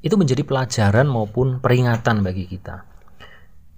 [0.02, 2.82] itu menjadi pelajaran maupun peringatan bagi kita.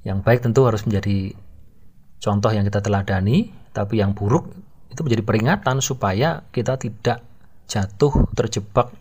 [0.09, 1.37] Yang baik tentu harus menjadi
[2.25, 4.49] contoh yang kita teladani, tapi yang buruk
[4.89, 7.21] itu menjadi peringatan supaya kita tidak
[7.69, 8.97] jatuh terjebak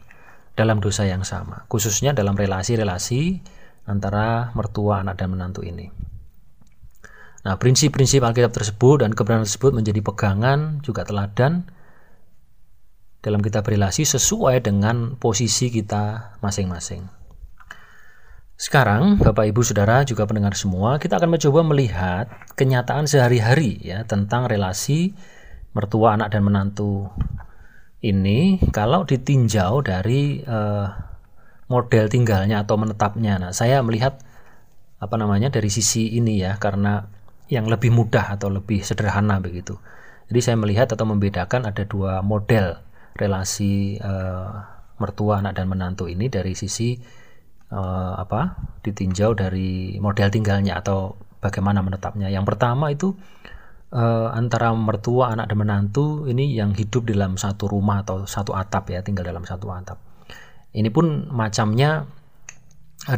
[0.60, 3.40] dalam dosa yang sama, khususnya dalam relasi-relasi
[3.88, 6.11] antara mertua, anak, dan menantu ini.
[7.42, 11.66] Nah, prinsip-prinsip Alkitab tersebut dan kebenaran tersebut menjadi pegangan juga teladan
[13.22, 17.06] dalam kita berrelasi sesuai dengan posisi kita masing-masing.
[18.62, 24.46] Sekarang, Bapak Ibu Saudara juga pendengar semua, kita akan mencoba melihat kenyataan sehari-hari ya tentang
[24.46, 25.18] relasi
[25.74, 27.10] mertua, anak dan menantu
[28.06, 30.94] ini kalau ditinjau dari uh,
[31.74, 33.42] model tinggalnya atau menetapnya.
[33.42, 34.22] Nah, saya melihat
[35.02, 37.10] apa namanya dari sisi ini ya karena
[37.52, 39.76] yang lebih mudah atau lebih sederhana begitu.
[40.32, 42.80] Jadi saya melihat atau membedakan ada dua model
[43.20, 44.64] relasi uh,
[44.96, 46.96] mertua anak dan menantu ini dari sisi
[47.76, 52.32] uh, apa ditinjau dari model tinggalnya atau bagaimana menetapnya.
[52.32, 53.12] Yang pertama itu
[53.92, 58.96] uh, antara mertua anak dan menantu ini yang hidup dalam satu rumah atau satu atap
[58.96, 60.00] ya tinggal dalam satu atap.
[60.72, 62.08] Ini pun macamnya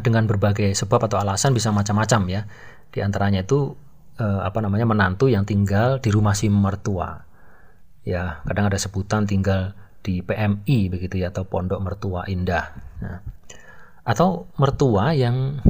[0.02, 2.41] dengan berbagai sebab atau alasan bisa macam-macam ya.
[2.89, 3.78] Di antaranya itu
[4.19, 7.23] eh, apa namanya menantu yang tinggal di rumah si mertua.
[8.04, 9.71] Ya, kadang ada sebutan tinggal
[10.04, 12.76] di PMI begitu ya atau Pondok Mertua Indah.
[12.99, 13.23] Nah,
[14.04, 15.63] atau mertua yang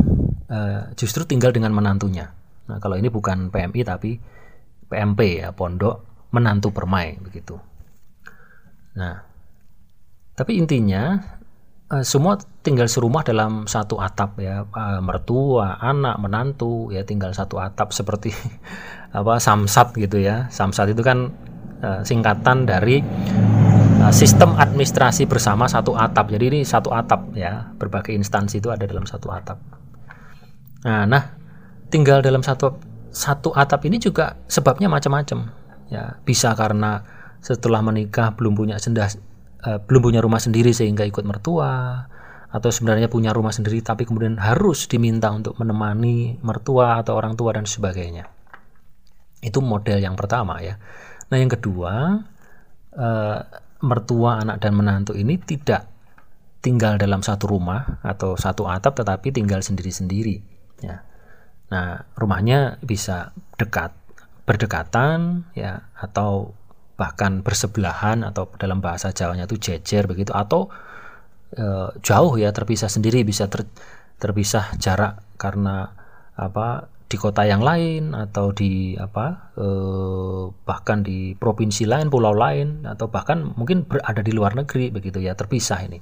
[0.49, 2.33] eh, justru tinggal dengan menantunya.
[2.65, 4.17] Nah, kalau ini bukan PMI tapi
[4.89, 7.61] PMP ya, Pondok Menantu Permai begitu.
[8.97, 9.21] Nah,
[10.33, 11.21] tapi intinya
[12.01, 14.65] semua tinggal serumah dalam satu atap ya.
[14.71, 18.33] Uh, mertua anak menantu ya tinggal satu atap seperti
[19.17, 20.49] apa samsat gitu ya.
[20.49, 21.29] Samsat itu kan
[21.83, 23.03] uh, singkatan dari
[24.11, 26.27] sistem administrasi bersama satu atap.
[26.27, 29.61] Jadi ini satu atap ya berbagai instansi itu ada dalam satu atap.
[30.83, 31.23] Nah nah
[31.87, 32.75] tinggal dalam satu
[33.13, 35.53] satu atap ini juga sebabnya macam-macam.
[35.87, 37.05] Ya bisa karena
[37.39, 39.07] setelah menikah belum punya sendah
[39.63, 42.05] uh, belum punya rumah sendiri sehingga ikut mertua
[42.53, 47.57] atau sebenarnya punya rumah sendiri tapi kemudian harus diminta untuk menemani mertua atau orang tua
[47.57, 48.29] dan sebagainya.
[49.41, 50.77] Itu model yang pertama ya.
[51.33, 52.21] Nah, yang kedua,
[52.93, 53.39] uh,
[53.83, 55.89] mertua, anak dan menantu ini tidak
[56.63, 60.39] tinggal dalam satu rumah atau satu atap tetapi tinggal sendiri-sendiri
[60.79, 61.03] ya.
[61.73, 63.91] Nah, rumahnya bisa dekat,
[64.45, 66.53] berdekatan ya atau
[66.93, 70.69] bahkan bersebelahan atau dalam bahasa Jawanya itu jejer begitu atau
[71.53, 73.65] e, jauh ya terpisah sendiri bisa ter,
[74.21, 75.89] terpisah jarak karena
[76.37, 79.67] apa di kota yang lain atau di apa e,
[80.65, 85.33] bahkan di provinsi lain pulau lain atau bahkan mungkin berada di luar negeri begitu ya
[85.33, 85.97] terpisah ini.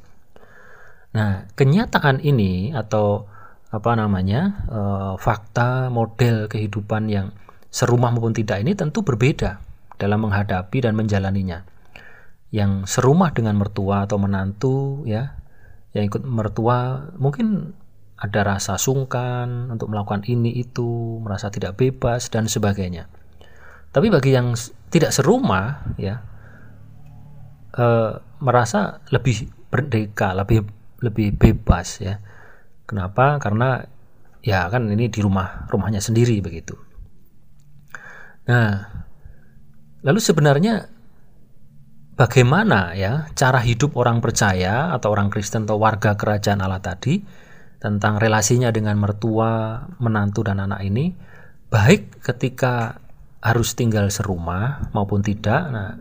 [1.15, 3.27] Nah kenyataan ini atau
[3.71, 4.80] apa namanya e,
[5.19, 7.32] fakta model kehidupan yang
[7.71, 9.70] serumah maupun tidak ini tentu berbeda
[10.01, 11.61] dalam menghadapi dan menjalaninya.
[12.49, 15.37] Yang serumah dengan mertua atau menantu ya,
[15.93, 17.77] yang ikut mertua mungkin
[18.21, 23.09] ada rasa sungkan untuk melakukan ini itu, merasa tidak bebas dan sebagainya.
[23.93, 24.53] Tapi bagi yang
[24.93, 26.21] tidak serumah ya
[27.75, 27.85] e,
[28.39, 30.63] merasa lebih merdeka, lebih
[31.01, 32.21] lebih bebas ya.
[32.85, 33.41] Kenapa?
[33.41, 33.81] Karena
[34.45, 36.77] ya kan ini di rumah rumahnya sendiri begitu.
[38.45, 38.90] Nah,
[40.01, 40.89] Lalu sebenarnya
[42.17, 47.21] bagaimana ya cara hidup orang percaya atau orang Kristen atau warga kerajaan Allah tadi
[47.82, 51.13] tentang relasinya dengan mertua, menantu dan anak ini
[51.69, 52.97] baik ketika
[53.41, 55.61] harus tinggal serumah maupun tidak.
[55.73, 55.97] Nah,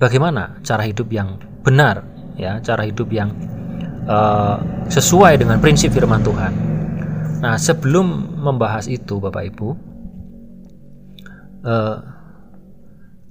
[0.00, 2.04] bagaimana cara hidup yang benar
[2.40, 3.32] ya, cara hidup yang
[4.08, 4.56] uh,
[4.88, 6.52] sesuai dengan prinsip firman Tuhan.
[7.44, 9.68] Nah, sebelum membahas itu Bapak Ibu,
[11.68, 12.13] uh,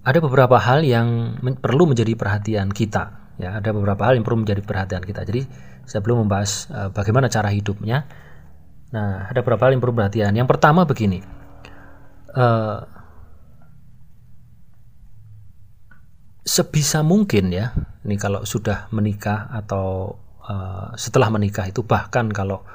[0.04, 3.60] ada beberapa hal yang men perlu menjadi perhatian kita ya.
[3.60, 5.24] Ada beberapa hal yang perlu menjadi perhatian kita.
[5.24, 5.48] Jadi
[5.88, 8.04] saya belum membahas uh, bagaimana cara hidupnya.
[8.92, 10.36] Nah ada beberapa hal yang perlu perhatian.
[10.36, 11.24] Yang pertama begini
[12.36, 12.84] uh,
[16.44, 17.72] sebisa mungkin ya
[18.04, 22.68] ini kalau sudah menikah atau uh, setelah menikah itu bahkan kalau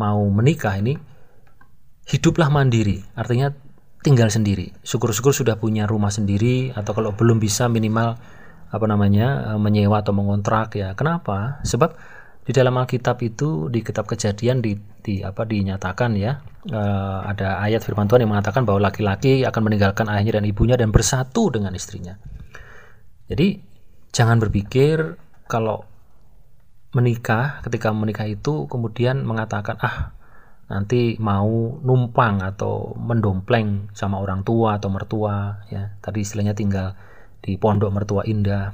[0.00, 0.96] mau menikah ini
[2.08, 3.52] hiduplah mandiri, artinya
[4.00, 4.72] tinggal sendiri.
[4.80, 8.16] Syukur-syukur sudah punya rumah sendiri atau kalau belum bisa minimal
[8.70, 10.96] apa namanya eh, menyewa atau mengontrak ya.
[10.96, 11.60] Kenapa?
[11.66, 11.90] Sebab
[12.40, 14.74] di dalam Alkitab itu di kitab Kejadian di,
[15.04, 16.40] di apa dinyatakan ya
[16.72, 20.90] uh, ada ayat firman Tuhan yang mengatakan bahwa laki-laki akan meninggalkan ayahnya dan ibunya dan
[20.90, 22.16] bersatu dengan istrinya.
[23.30, 23.60] Jadi
[24.10, 25.14] jangan berpikir
[25.46, 25.86] kalau
[26.90, 30.10] menikah ketika menikah itu kemudian mengatakan ah
[30.70, 35.98] nanti mau numpang atau mendompleng sama orang tua atau mertua ya.
[35.98, 36.94] Tadi istilahnya tinggal
[37.42, 38.70] di pondok mertua indah.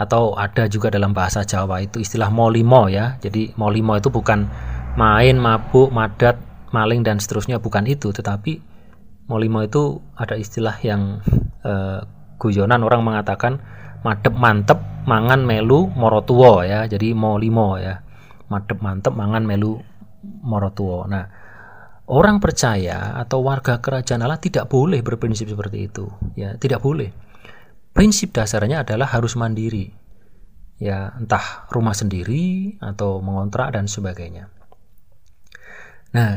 [0.00, 3.20] Atau ada juga dalam bahasa Jawa itu istilah molimo ya.
[3.20, 4.48] Jadi molimo itu bukan
[4.96, 6.40] main mabuk madat
[6.72, 8.08] maling dan seterusnya bukan itu.
[8.16, 8.56] Tetapi
[9.28, 11.20] molimo itu ada istilah yang
[11.68, 12.00] eh,
[12.40, 13.60] guyonan orang mengatakan
[14.00, 16.88] madep mantep mangan melu morotuo ya.
[16.88, 18.00] Jadi mau limo ya.
[18.48, 19.84] Madep mantep mangan melu
[20.42, 21.26] morotuo nah
[22.06, 26.06] orang percaya atau warga kerajaan Allah tidak boleh berprinsip seperti itu
[26.38, 27.10] ya tidak boleh.
[27.96, 29.88] Prinsip dasarnya adalah harus mandiri
[30.76, 34.52] ya entah rumah sendiri atau mengontrak dan sebagainya.
[36.12, 36.30] Nah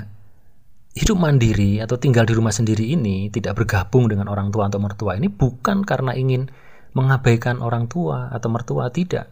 [0.95, 5.15] hidup mandiri atau tinggal di rumah sendiri ini tidak bergabung dengan orang tua atau mertua
[5.19, 6.49] ini bukan karena ingin
[6.97, 9.29] mengabaikan orang tua atau mertua tidak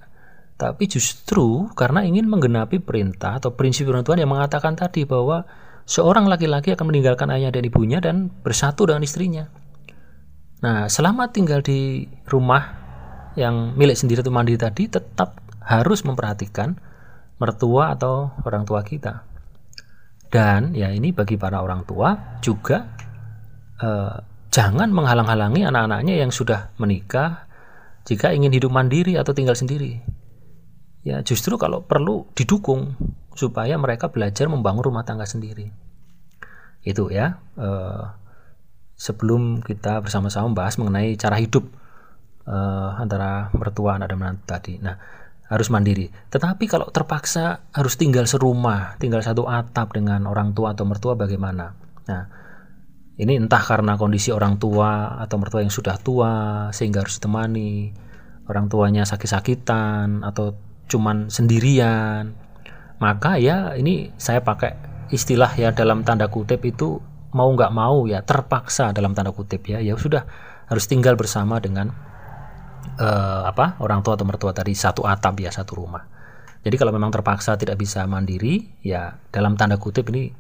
[0.57, 5.45] tapi justru karena ingin menggenapi perintah atau prinsip orang Tuhan yang mengatakan tadi bahwa
[5.85, 9.45] seorang laki-laki akan meninggalkan ayah dan ibunya dan bersatu dengan istrinya.
[10.65, 12.73] Nah, selama tinggal di rumah
[13.37, 16.73] yang milik sendiri atau mandiri tadi tetap harus memperhatikan
[17.37, 19.21] mertua atau orang tua kita.
[20.27, 22.83] Dan ya ini bagi para orang tua juga
[23.77, 24.17] eh,
[24.49, 27.45] jangan menghalang-halangi anak-anaknya yang sudah menikah
[28.09, 30.16] jika ingin hidup mandiri atau tinggal sendiri.
[31.07, 32.99] Ya, justru kalau perlu didukung
[33.31, 35.71] supaya mereka belajar membangun rumah tangga sendiri.
[36.83, 37.39] Itu ya.
[37.55, 38.03] Eh,
[38.99, 41.63] sebelum kita bersama-sama membahas mengenai cara hidup
[42.43, 44.83] eh, antara mertua anak dan menantu tadi.
[44.83, 44.99] Nah,
[45.47, 46.11] harus mandiri.
[46.11, 51.71] Tetapi kalau terpaksa harus tinggal serumah, tinggal satu atap dengan orang tua atau mertua bagaimana?
[52.11, 52.23] Nah,
[53.15, 57.95] ini entah karena kondisi orang tua atau mertua yang sudah tua sehingga harus ditemani,
[58.51, 62.33] orang tuanya sakit-sakitan atau cuman sendirian.
[62.97, 64.73] Maka ya ini saya pakai
[65.13, 66.99] istilah ya dalam tanda kutip itu
[67.35, 70.25] mau nggak mau ya terpaksa dalam tanda kutip ya ya sudah
[70.67, 71.93] harus tinggal bersama dengan
[72.99, 76.03] uh, apa orang tua atau mertua tadi satu atap ya satu rumah.
[76.65, 80.33] Jadi kalau memang terpaksa tidak bisa mandiri ya dalam tanda kutip ini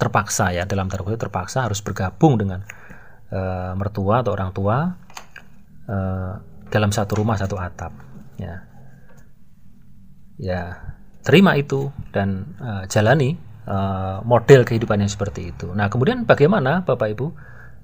[0.00, 2.64] terpaksa ya dalam tanda kutip terpaksa harus bergabung dengan
[3.30, 4.76] uh, mertua atau orang tua
[5.86, 6.32] uh,
[6.72, 7.92] dalam satu rumah satu atap
[8.40, 8.71] ya
[10.42, 10.90] ya
[11.22, 13.38] terima itu dan uh, jalani
[13.70, 17.30] uh, model kehidupan yang seperti itu nah kemudian bagaimana bapak ibu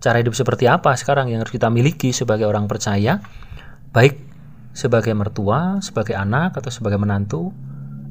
[0.03, 3.23] cara hidup seperti apa sekarang yang harus kita miliki sebagai orang percaya
[3.95, 4.19] baik
[4.75, 7.55] sebagai mertua sebagai anak atau sebagai menantu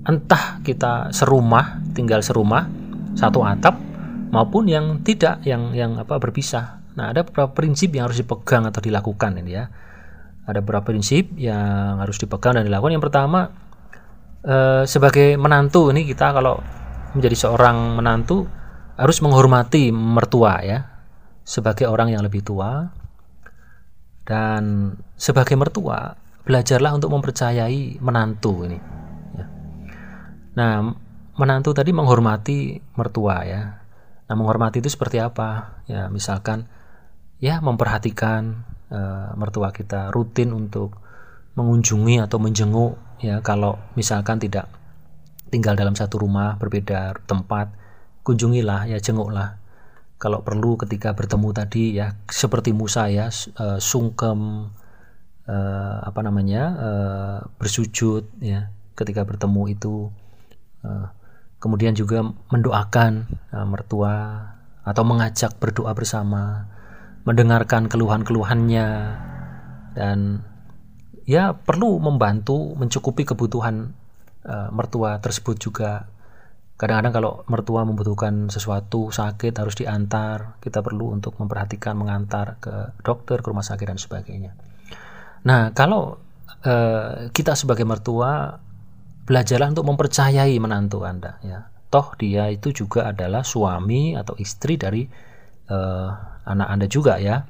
[0.08, 2.72] entah kita serumah tinggal serumah
[3.20, 3.76] satu atap
[4.30, 6.84] maupun yang tidak yang yang apa berpisah.
[6.98, 9.66] Nah, ada beberapa prinsip yang harus dipegang atau dilakukan ini ya.
[10.48, 12.96] Ada beberapa prinsip yang harus dipegang dan dilakukan.
[12.98, 13.40] Yang pertama
[14.44, 16.60] eh, sebagai menantu ini kita kalau
[17.16, 18.46] menjadi seorang menantu
[18.98, 20.80] harus menghormati mertua ya
[21.48, 22.92] sebagai orang yang lebih tua
[24.28, 28.80] dan sebagai mertua belajarlah untuk mempercayai menantu ini.
[29.36, 29.46] Ya.
[30.60, 30.74] Nah,
[31.40, 33.88] menantu tadi menghormati mertua ya
[34.28, 35.80] Nah, menghormati itu seperti apa?
[35.88, 36.68] Ya, misalkan
[37.40, 41.00] ya memperhatikan uh, mertua kita rutin untuk
[41.56, 44.70] mengunjungi atau menjenguk ya kalau misalkan tidak
[45.50, 47.72] tinggal dalam satu rumah berbeda tempat
[48.28, 49.60] kunjungilah ya jenguklah.
[50.18, 53.30] Kalau perlu ketika bertemu tadi ya seperti Musa ya
[53.62, 54.70] uh, sungkem
[55.46, 60.10] uh, apa namanya uh, bersujud ya ketika bertemu itu.
[60.82, 61.08] Uh,
[61.58, 62.22] kemudian juga
[62.54, 64.14] mendoakan uh, mertua
[64.88, 66.70] atau mengajak berdoa bersama,
[67.28, 68.88] mendengarkan keluhan-keluhannya
[69.98, 70.46] dan
[71.28, 73.92] ya perlu membantu mencukupi kebutuhan
[74.48, 76.08] uh, mertua tersebut juga.
[76.78, 83.42] Kadang-kadang kalau mertua membutuhkan sesuatu sakit harus diantar, kita perlu untuk memperhatikan mengantar ke dokter,
[83.42, 84.54] ke rumah sakit dan sebagainya.
[85.50, 86.22] Nah, kalau
[86.64, 88.62] uh, kita sebagai mertua
[89.28, 91.68] belajarlah untuk mempercayai menantu Anda ya.
[91.88, 95.04] Toh dia itu juga adalah suami atau istri dari
[95.68, 96.10] uh,
[96.48, 97.44] anak Anda juga ya.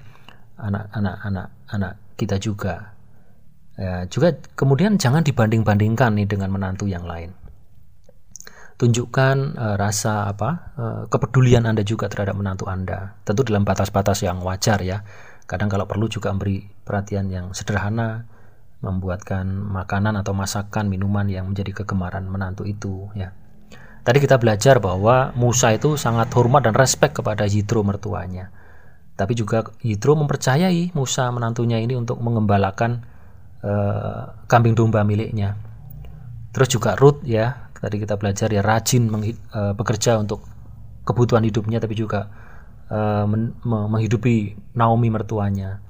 [0.58, 2.97] Anak-anak anak anak kita juga.
[3.78, 7.38] Ya, juga kemudian jangan dibanding-bandingkan nih dengan menantu yang lain.
[8.78, 13.18] tunjukkan uh, rasa apa uh, kepedulian Anda juga terhadap menantu Anda.
[13.26, 15.02] Tentu dalam batas-batas yang wajar ya.
[15.50, 18.30] Kadang kalau perlu juga memberi perhatian yang sederhana,
[18.86, 23.34] membuatkan makanan atau masakan minuman yang menjadi kegemaran menantu itu ya.
[24.06, 28.54] Tadi kita belajar bahwa Musa itu sangat hormat dan respek kepada Yitro mertuanya.
[29.18, 33.17] Tapi juga Yitro mempercayai Musa menantunya ini untuk mengembalakan
[33.68, 35.60] uh, kambing domba miliknya.
[36.56, 40.42] Terus juga Ruth ya tadi kita belajar ya rajin uh, bekerja untuk
[41.06, 42.32] kebutuhan hidupnya tapi juga
[42.90, 45.84] uh, men menghidupi Naomi mertuanya.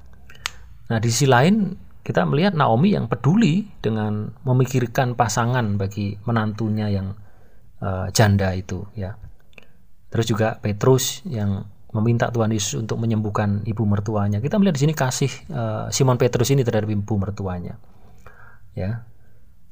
[0.90, 1.72] Nah di sisi lain
[2.04, 7.12] kita melihat Naomi yang peduli dengan memikirkan pasangan bagi menantunya yang
[7.84, 9.16] uh, janda itu ya.
[10.08, 14.38] Terus juga Petrus yang meminta Tuhan Yesus untuk menyembuhkan ibu mertuanya.
[14.44, 17.80] Kita melihat di sini kasih uh, Simon Petrus ini terhadap ibu mertuanya.
[18.76, 19.08] Ya,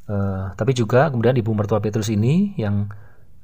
[0.06, 2.86] Uh, tapi juga kemudian ibu mertua Petrus ini yang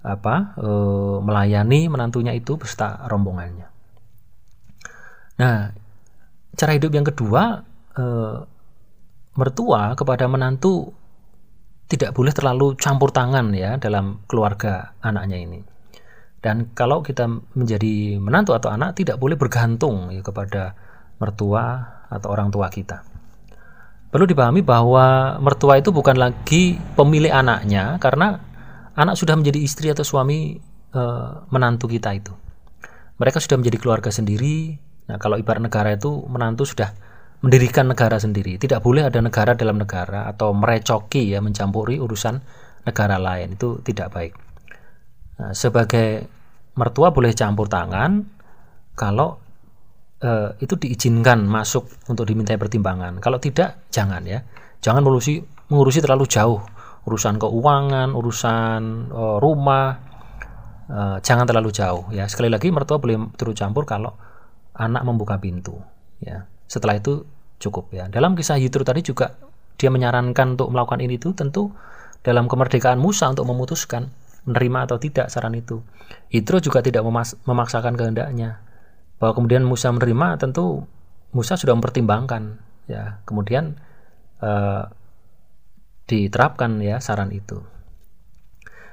[0.02, 3.66] apa uh, melayani menantunya itu beserta rombongannya.
[5.42, 5.74] Nah,
[6.54, 7.66] cara hidup yang kedua
[7.98, 8.46] uh,
[9.34, 10.94] mertua kepada menantu
[11.90, 15.60] tidak boleh terlalu campur tangan ya dalam keluarga anaknya ini.
[16.42, 20.74] Dan kalau kita menjadi menantu atau anak tidak boleh bergantung ya, kepada
[21.22, 23.06] mertua atau orang tua kita.
[24.10, 28.42] Perlu dipahami bahwa mertua itu bukan lagi pemilik anaknya karena
[28.98, 30.58] anak sudah menjadi istri atau suami
[30.92, 31.02] e,
[31.48, 32.34] menantu kita itu.
[33.16, 34.76] Mereka sudah menjadi keluarga sendiri.
[35.08, 36.92] Nah, kalau ibarat negara itu menantu sudah
[37.40, 38.60] mendirikan negara sendiri.
[38.60, 42.42] Tidak boleh ada negara dalam negara atau merecoki ya mencampuri urusan
[42.84, 43.56] negara lain.
[43.56, 44.51] Itu tidak baik.
[45.42, 46.22] Nah, sebagai
[46.78, 48.22] mertua boleh campur tangan
[48.94, 49.42] kalau
[50.22, 53.18] uh, itu diizinkan masuk untuk dimintai pertimbangan.
[53.18, 54.46] Kalau tidak, jangan ya.
[54.78, 56.62] Jangan mengurusi mengurusi terlalu jauh
[57.02, 59.98] urusan keuangan, urusan uh, rumah,
[60.86, 62.30] uh, jangan terlalu jauh ya.
[62.30, 64.14] Sekali lagi mertua boleh turut campur kalau
[64.78, 65.74] anak membuka pintu
[66.22, 66.46] ya.
[66.70, 67.26] Setelah itu
[67.58, 68.06] cukup ya.
[68.06, 69.34] Dalam kisah Yitro tadi juga
[69.74, 71.74] dia menyarankan untuk melakukan ini itu tentu
[72.22, 74.06] dalam kemerdekaan Musa untuk memutuskan
[74.48, 75.82] menerima atau tidak saran itu.
[76.28, 77.06] Yitro juga tidak
[77.46, 78.58] memaksakan kehendaknya.
[79.22, 80.82] Bahwa kemudian Musa menerima tentu
[81.32, 82.58] Musa sudah mempertimbangkan
[82.90, 83.22] ya.
[83.22, 83.78] Kemudian
[84.42, 84.90] uh,
[86.10, 87.62] diterapkan ya saran itu.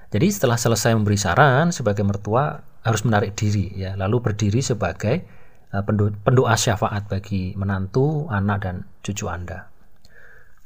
[0.10, 3.98] Jadi setelah selesai memberi saran sebagai mertua harus menarik diri ya.
[3.98, 5.26] Lalu berdiri sebagai
[5.74, 5.84] uh,
[6.24, 9.70] pendoa syafaat bagi menantu anak dan cucu anda.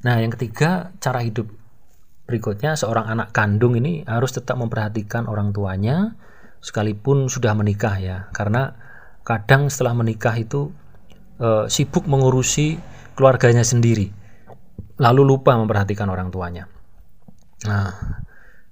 [0.04, 1.63] Nah yang ketiga cara hidup
[2.24, 6.16] berikutnya seorang anak kandung ini harus tetap memperhatikan orang tuanya
[6.64, 8.76] sekalipun sudah menikah ya karena
[9.24, 10.72] kadang setelah menikah itu
[11.40, 12.80] e, sibuk mengurusi
[13.14, 14.10] keluarganya sendiri,
[15.00, 16.66] lalu lupa memperhatikan orang tuanya.
[17.64, 18.20] Nah,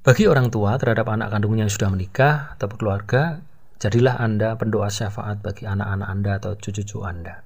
[0.01, 3.39] bagi orang tua terhadap anak kandungnya yang sudah menikah atau keluarga,
[3.79, 7.45] jadilah Anda pendoa syafaat bagi anak-anak Anda atau cucu-cucu Anda.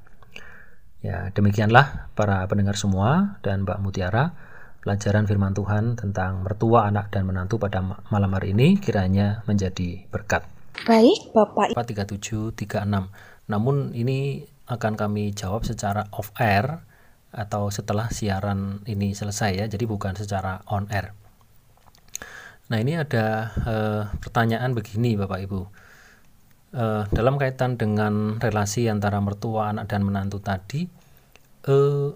[1.06, 4.34] Ya, demikianlah para pendengar semua dan Mbak Mutiara,
[4.86, 7.82] pelajaran firman Tuhan tentang mertua, anak, dan menantu pada
[8.14, 10.46] malam hari ini kiranya menjadi berkat.
[10.86, 11.74] Baik, Bapak.
[11.74, 13.10] 3736.
[13.50, 16.86] Namun ini akan kami jawab secara off air
[17.34, 19.66] atau setelah siaran ini selesai ya.
[19.66, 21.18] Jadi bukan secara on air.
[22.70, 25.62] Nah, ini ada uh, pertanyaan begini Bapak Ibu.
[26.76, 30.86] Uh, dalam kaitan dengan relasi antara mertua, anak dan menantu tadi,
[31.70, 32.14] uh,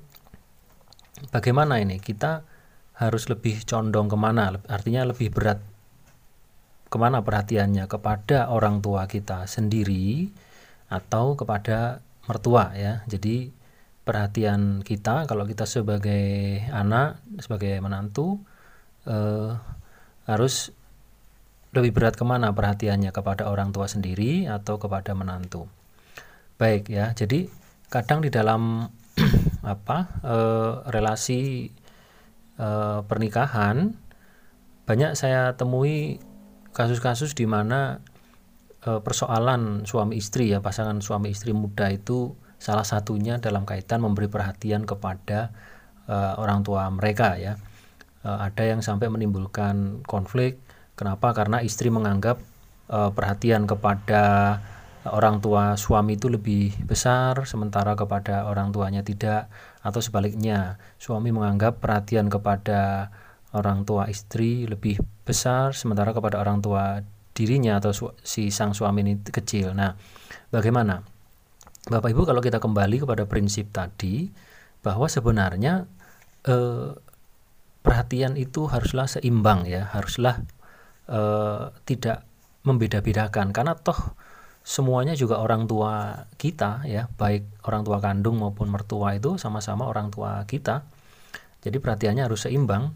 [1.33, 1.97] bagaimana ini?
[1.97, 2.58] Kita
[2.99, 4.59] harus lebih condong ke mana?
[4.67, 5.63] Artinya lebih berat
[6.91, 7.87] ke mana perhatiannya?
[7.87, 10.27] Kepada orang tua kita sendiri
[10.91, 12.99] atau kepada mertua ya?
[13.07, 13.55] Jadi
[14.03, 18.43] perhatian kita kalau kita sebagai anak sebagai menantu
[19.07, 19.55] eh,
[20.27, 20.75] harus
[21.71, 23.15] lebih berat ke mana perhatiannya?
[23.15, 25.71] Kepada orang tua sendiri atau kepada menantu?
[26.59, 27.15] Baik ya.
[27.15, 27.47] Jadi
[27.87, 28.91] kadang di dalam
[29.63, 31.71] apa eh, relasi
[32.59, 33.95] eh, pernikahan
[34.89, 36.17] banyak saya temui
[36.73, 38.01] kasus-kasus di mana
[38.81, 44.25] e, persoalan suami istri ya pasangan suami istri muda itu salah satunya dalam kaitan memberi
[44.25, 45.53] perhatian kepada
[46.09, 47.61] e, orang tua mereka ya.
[48.19, 50.59] Ada yang sampai menimbulkan konflik.
[50.99, 51.31] Kenapa?
[51.31, 52.43] Karena istri menganggap
[52.91, 54.59] perhatian kepada
[55.07, 59.47] orang tua suami itu lebih besar sementara kepada orang tuanya tidak
[59.79, 63.11] atau sebaliknya suami menganggap perhatian kepada
[63.55, 67.01] orang tua istri lebih besar sementara kepada orang tua
[67.33, 69.71] dirinya atau si sang suami ini kecil.
[69.71, 69.95] Nah,
[70.51, 70.99] bagaimana?
[71.87, 74.27] Bapak Ibu kalau kita kembali kepada prinsip tadi
[74.83, 75.87] bahwa sebenarnya
[76.43, 76.91] eh,
[77.79, 80.43] perhatian itu haruslah seimbang ya, haruslah
[81.09, 82.27] uh, tidak
[82.67, 84.13] membeda-bedakan karena toh
[84.69, 90.13] semuanya juga orang tua kita ya baik orang tua kandung maupun mertua itu sama-sama orang
[90.13, 90.85] tua kita.
[91.65, 92.93] Jadi perhatiannya harus seimbang.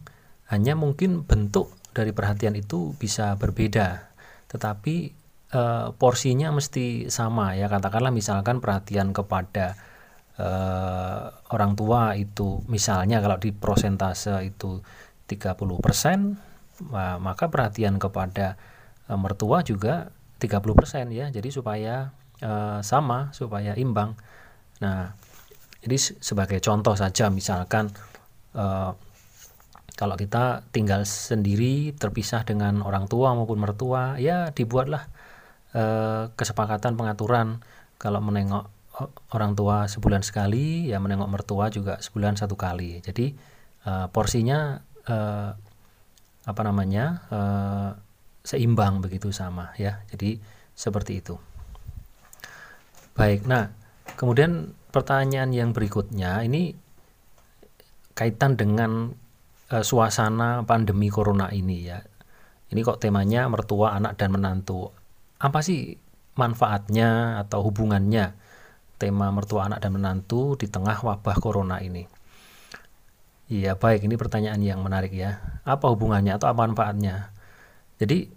[0.54, 4.14] Hanya mungkin bentuk dari perhatian itu bisa berbeda.
[4.54, 4.96] Tetapi
[5.58, 7.66] uh, porsinya mesti sama ya.
[7.66, 9.74] Katakanlah misalkan perhatian kepada
[10.38, 12.62] uh, orang tua itu.
[12.70, 14.78] Misalnya kalau di prosentase itu
[15.26, 16.54] 30%
[17.18, 18.62] maka perhatian kepada
[19.10, 20.14] uh, mertua juga
[20.44, 22.12] 30% ya jadi supaya
[22.44, 24.20] uh, sama supaya imbang.
[24.84, 25.16] Nah
[25.84, 27.88] ini sebagai contoh saja misalkan
[28.56, 28.92] uh,
[29.94, 35.06] kalau kita tinggal sendiri terpisah dengan orang tua maupun mertua ya dibuatlah
[35.78, 37.62] eh, kesepakatan pengaturan.
[38.02, 38.68] Kalau menengok
[39.32, 43.06] orang tua sebulan sekali ya menengok mertua juga sebulan satu kali.
[43.06, 43.38] Jadi
[43.86, 45.52] eh, porsinya eh,
[46.44, 47.90] apa namanya eh,
[48.44, 50.38] seimbang begitu sama ya jadi
[50.76, 51.40] seperti itu
[53.16, 53.72] baik nah
[54.20, 56.76] kemudian pertanyaan yang berikutnya ini
[58.14, 59.10] kaitan dengan
[59.74, 62.00] uh, suasana pandemi corona ini ya.
[62.70, 64.90] Ini kok temanya mertua, anak dan menantu.
[65.38, 65.94] Apa sih
[66.38, 68.34] manfaatnya atau hubungannya
[68.98, 72.06] tema mertua, anak dan menantu di tengah wabah corona ini?
[73.54, 75.62] Iya, baik, ini pertanyaan yang menarik ya.
[75.68, 77.30] Apa hubungannya atau apa manfaatnya?
[78.02, 78.30] Jadi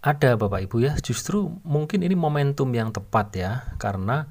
[0.00, 4.24] ada Bapak Ibu ya, justru mungkin ini momentum yang tepat ya karena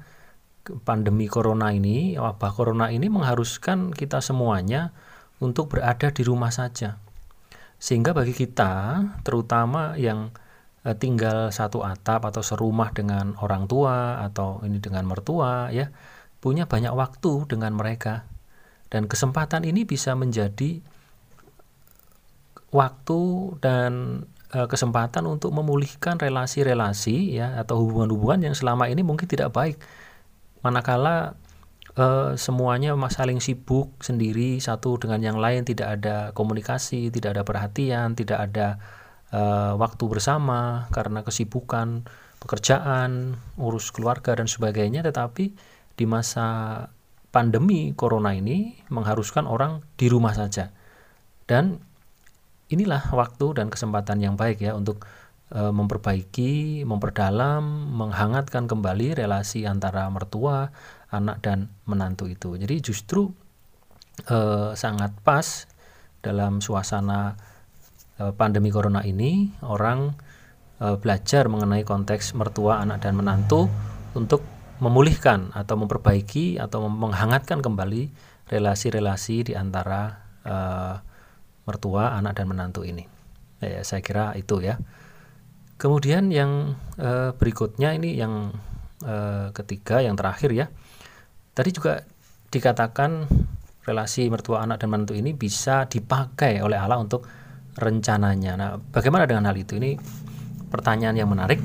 [0.82, 4.92] pandemi corona ini, wabah corona ini mengharuskan kita semuanya
[5.40, 7.00] untuk berada di rumah saja.
[7.80, 10.34] Sehingga bagi kita, terutama yang
[10.84, 15.88] eh, tinggal satu atap atau serumah dengan orang tua atau ini dengan mertua ya,
[16.44, 18.28] punya banyak waktu dengan mereka.
[18.90, 20.82] Dan kesempatan ini bisa menjadi
[22.74, 23.22] waktu
[23.62, 29.78] dan kesempatan untuk memulihkan relasi-relasi ya atau hubungan-hubungan yang selama ini mungkin tidak baik.
[30.66, 31.38] Manakala
[31.96, 38.14] uh, semuanya saling sibuk sendiri satu dengan yang lain tidak ada komunikasi tidak ada perhatian
[38.14, 38.78] tidak ada
[39.34, 42.06] uh, waktu bersama karena kesibukan
[42.40, 45.52] pekerjaan urus keluarga dan sebagainya tetapi
[45.96, 46.88] di masa
[47.30, 50.72] pandemi corona ini mengharuskan orang di rumah saja
[51.46, 51.82] dan
[52.70, 55.04] inilah waktu dan kesempatan yang baik ya untuk
[55.52, 57.62] uh, memperbaiki, memperdalam,
[57.92, 60.70] menghangatkan kembali relasi antara mertua,
[61.10, 62.54] anak dan menantu itu.
[62.54, 63.28] Jadi justru
[64.30, 65.66] eh, sangat pas
[66.22, 67.34] dalam suasana
[68.18, 70.14] eh, pandemi corona ini orang
[70.80, 73.66] eh, belajar mengenai konteks mertua, anak dan menantu
[74.14, 74.42] untuk
[74.80, 78.08] memulihkan atau memperbaiki atau menghangatkan kembali
[78.48, 80.94] relasi-relasi di antara eh,
[81.70, 83.06] mertua, anak dan menantu ini.
[83.62, 84.82] Ya, saya kira itu ya.
[85.78, 88.50] Kemudian yang eh, berikutnya ini yang
[89.06, 90.66] eh, ketiga, yang terakhir ya
[91.50, 92.00] Tadi juga
[92.48, 93.26] dikatakan
[93.84, 97.26] relasi mertua anak dan menantu ini bisa dipakai oleh Allah untuk
[97.74, 98.52] rencananya.
[98.54, 99.76] Nah, bagaimana dengan hal itu?
[99.76, 99.98] Ini
[100.70, 101.58] pertanyaan yang menarik.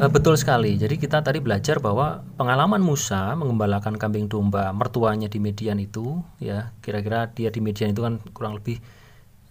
[0.00, 0.80] E, betul sekali.
[0.80, 6.72] Jadi kita tadi belajar bahwa pengalaman Musa mengembalakan kambing domba mertuanya di Median itu, ya
[6.80, 8.80] kira-kira dia di Median itu kan kurang lebih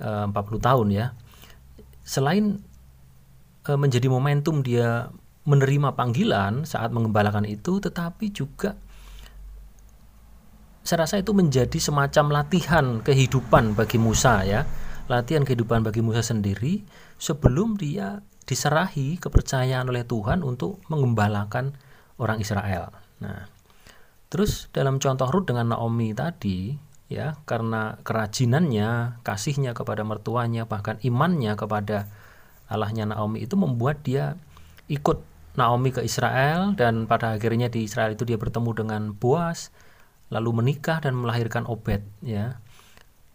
[0.02, 1.06] e, 40 tahun ya.
[2.02, 2.58] Selain
[3.68, 5.14] e, menjadi momentum dia
[5.46, 8.78] menerima panggilan saat mengembalakan itu, tetapi juga
[10.82, 14.66] saya rasa itu menjadi semacam latihan kehidupan bagi Musa ya,
[15.06, 16.82] latihan kehidupan bagi Musa sendiri
[17.22, 21.78] sebelum dia diserahi kepercayaan oleh Tuhan untuk mengembalakan
[22.18, 22.94] orang Israel.
[23.22, 23.48] Nah,
[24.30, 26.74] terus dalam contoh Rut dengan Naomi tadi
[27.12, 32.10] ya, karena kerajinannya, kasihnya kepada mertuanya, bahkan imannya kepada
[32.72, 34.40] Allahnya Naomi itu membuat dia
[34.88, 35.24] ikut
[35.60, 39.68] Naomi ke Israel dan pada akhirnya di Israel itu dia bertemu dengan Boas
[40.32, 42.64] lalu menikah dan melahirkan Obed ya.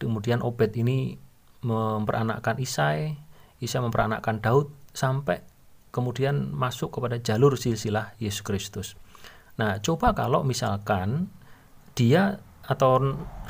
[0.01, 1.21] Kemudian Obed ini
[1.61, 3.21] memperanakkan Isai,
[3.61, 5.45] Isai memperanakkan Daud sampai
[5.93, 8.89] kemudian masuk kepada jalur silsilah Yesus Kristus.
[9.61, 11.29] Nah, coba kalau misalkan
[11.93, 12.99] dia atau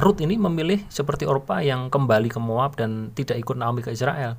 [0.03, 4.37] Ruth ini memilih seperti Orpa yang kembali ke Moab dan tidak ikut Naomi ke Israel.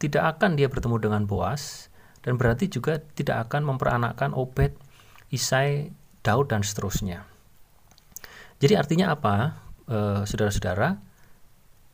[0.00, 1.86] Tidak akan dia bertemu dengan Boas,
[2.26, 4.74] dan berarti juga tidak akan memperanakkan Obed,
[5.30, 5.94] Isai,
[6.26, 7.22] Daud dan seterusnya.
[8.58, 10.88] Jadi artinya apa, saudara saudara-saudara?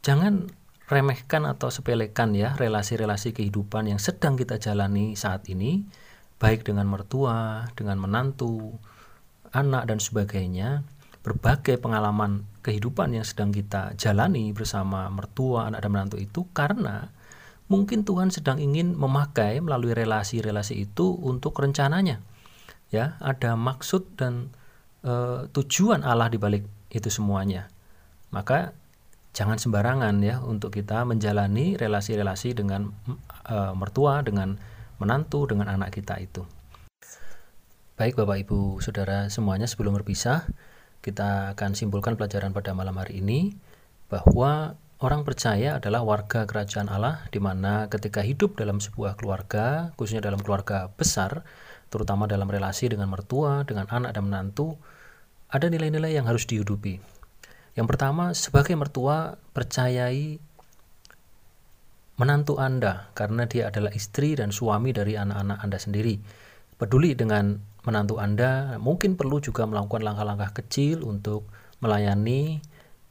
[0.01, 0.49] Jangan
[0.89, 5.85] remehkan atau sepelekan ya relasi-relasi kehidupan yang sedang kita jalani saat ini,
[6.41, 8.73] baik dengan mertua, dengan menantu,
[9.53, 10.83] anak dan sebagainya.
[11.21, 17.13] Berbagai pengalaman kehidupan yang sedang kita jalani bersama mertua, anak dan menantu itu karena
[17.69, 22.25] mungkin Tuhan sedang ingin memakai melalui relasi-relasi itu untuk rencananya.
[22.89, 24.49] Ya, ada maksud dan
[25.05, 27.69] e, tujuan Allah di balik itu semuanya.
[28.33, 28.73] Maka
[29.39, 32.91] jangan sembarangan ya untuk kita menjalani relasi-relasi dengan
[33.47, 34.59] e, mertua, dengan
[34.99, 36.43] menantu, dengan anak kita itu.
[37.95, 40.43] Baik Bapak Ibu Saudara semuanya sebelum berpisah
[41.07, 43.55] kita akan simpulkan pelajaran pada malam hari ini
[44.11, 50.19] bahwa orang percaya adalah warga kerajaan Allah di mana ketika hidup dalam sebuah keluarga, khususnya
[50.19, 51.47] dalam keluarga besar,
[51.95, 54.75] terutama dalam relasi dengan mertua, dengan anak dan menantu,
[55.47, 57.18] ada nilai-nilai yang harus dihidupi.
[57.79, 60.43] Yang pertama, sebagai mertua percayai
[62.19, 66.19] menantu Anda karena dia adalah istri dan suami dari anak-anak Anda sendiri.
[66.75, 71.47] Peduli dengan menantu Anda, mungkin perlu juga melakukan langkah-langkah kecil untuk
[71.79, 72.59] melayani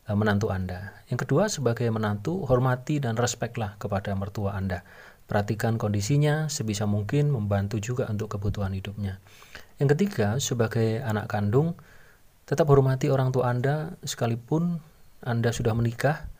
[0.04, 1.00] e, menantu Anda.
[1.08, 4.84] Yang kedua, sebagai menantu, hormati dan respeklah kepada mertua Anda.
[5.32, 9.24] Perhatikan kondisinya, sebisa mungkin membantu juga untuk kebutuhan hidupnya.
[9.80, 11.80] Yang ketiga, sebagai anak kandung,
[12.48, 14.80] tetap hormati orang tua Anda sekalipun
[15.20, 16.32] Anda sudah menikah.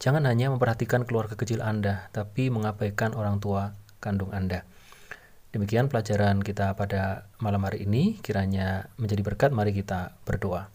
[0.00, 4.64] Jangan hanya memperhatikan keluarga kecil Anda, tapi mengabaikan orang tua kandung Anda.
[5.52, 8.16] Demikian pelajaran kita pada malam hari ini.
[8.24, 10.72] Kiranya menjadi berkat, mari kita berdoa.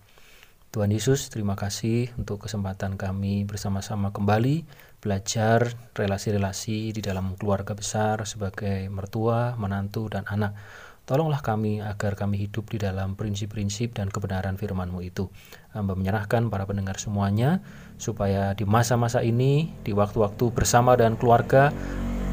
[0.70, 4.68] Tuhan Yesus, terima kasih untuk kesempatan kami bersama-sama kembali
[5.00, 10.58] belajar relasi-relasi di dalam keluarga besar sebagai mertua, menantu, dan anak.
[11.06, 15.30] Tolonglah kami agar kami hidup di dalam prinsip-prinsip dan kebenaran firman-Mu itu.
[15.70, 17.62] Hamba menyerahkan para pendengar semuanya,
[18.02, 21.70] supaya di masa-masa ini, di waktu-waktu bersama dan keluarga,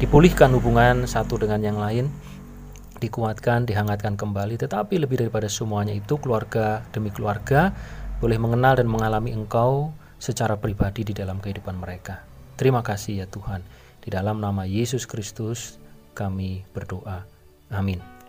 [0.01, 2.09] dipulihkan hubungan satu dengan yang lain,
[2.97, 4.57] dikuatkan, dihangatkan kembali.
[4.57, 7.77] Tetapi lebih daripada semuanya itu keluarga demi keluarga
[8.17, 12.25] boleh mengenal dan mengalami Engkau secara pribadi di dalam kehidupan mereka.
[12.57, 13.61] Terima kasih ya Tuhan.
[14.01, 15.77] Di dalam nama Yesus Kristus
[16.17, 17.21] kami berdoa.
[17.69, 18.22] Amin.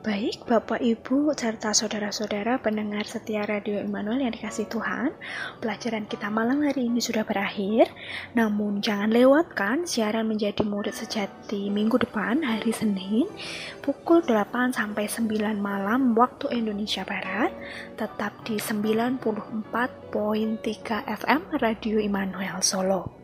[0.00, 5.12] Baik, Bapak, Ibu, serta saudara-saudara pendengar setia Radio Immanuel yang dikasih Tuhan,
[5.60, 7.84] pelajaran kita malam hari ini sudah berakhir.
[8.32, 13.28] Namun jangan lewatkan siaran menjadi murid sejati minggu depan hari Senin
[13.84, 17.52] pukul 8 sampai 9 malam waktu Indonesia Barat,
[18.00, 20.16] tetap di 94.3
[21.12, 23.19] FM Radio Immanuel Solo.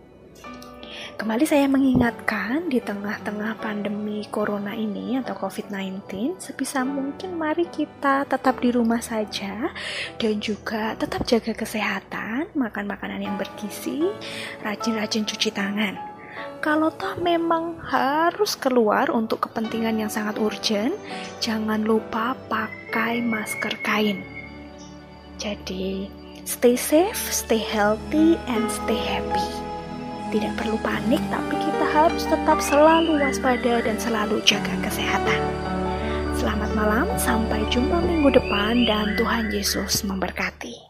[1.17, 8.61] Kembali saya mengingatkan di tengah-tengah pandemi corona ini atau COVID-19, sebisa mungkin mari kita tetap
[8.61, 9.73] di rumah saja
[10.21, 14.13] dan juga tetap jaga kesehatan, makan makanan yang bergizi,
[14.61, 15.97] rajin-rajin cuci tangan.
[16.61, 20.93] Kalau toh memang harus keluar untuk kepentingan yang sangat urgent,
[21.41, 24.21] jangan lupa pakai masker kain.
[25.41, 26.13] Jadi,
[26.45, 29.66] stay safe, stay healthy, and stay happy.
[30.37, 35.41] Tidak perlu panik, tapi kita harus tetap selalu waspada dan selalu jaga kesehatan.
[36.37, 40.86] Selamat malam, sampai jumpa minggu depan, dan Tuhan Yesus memberkati.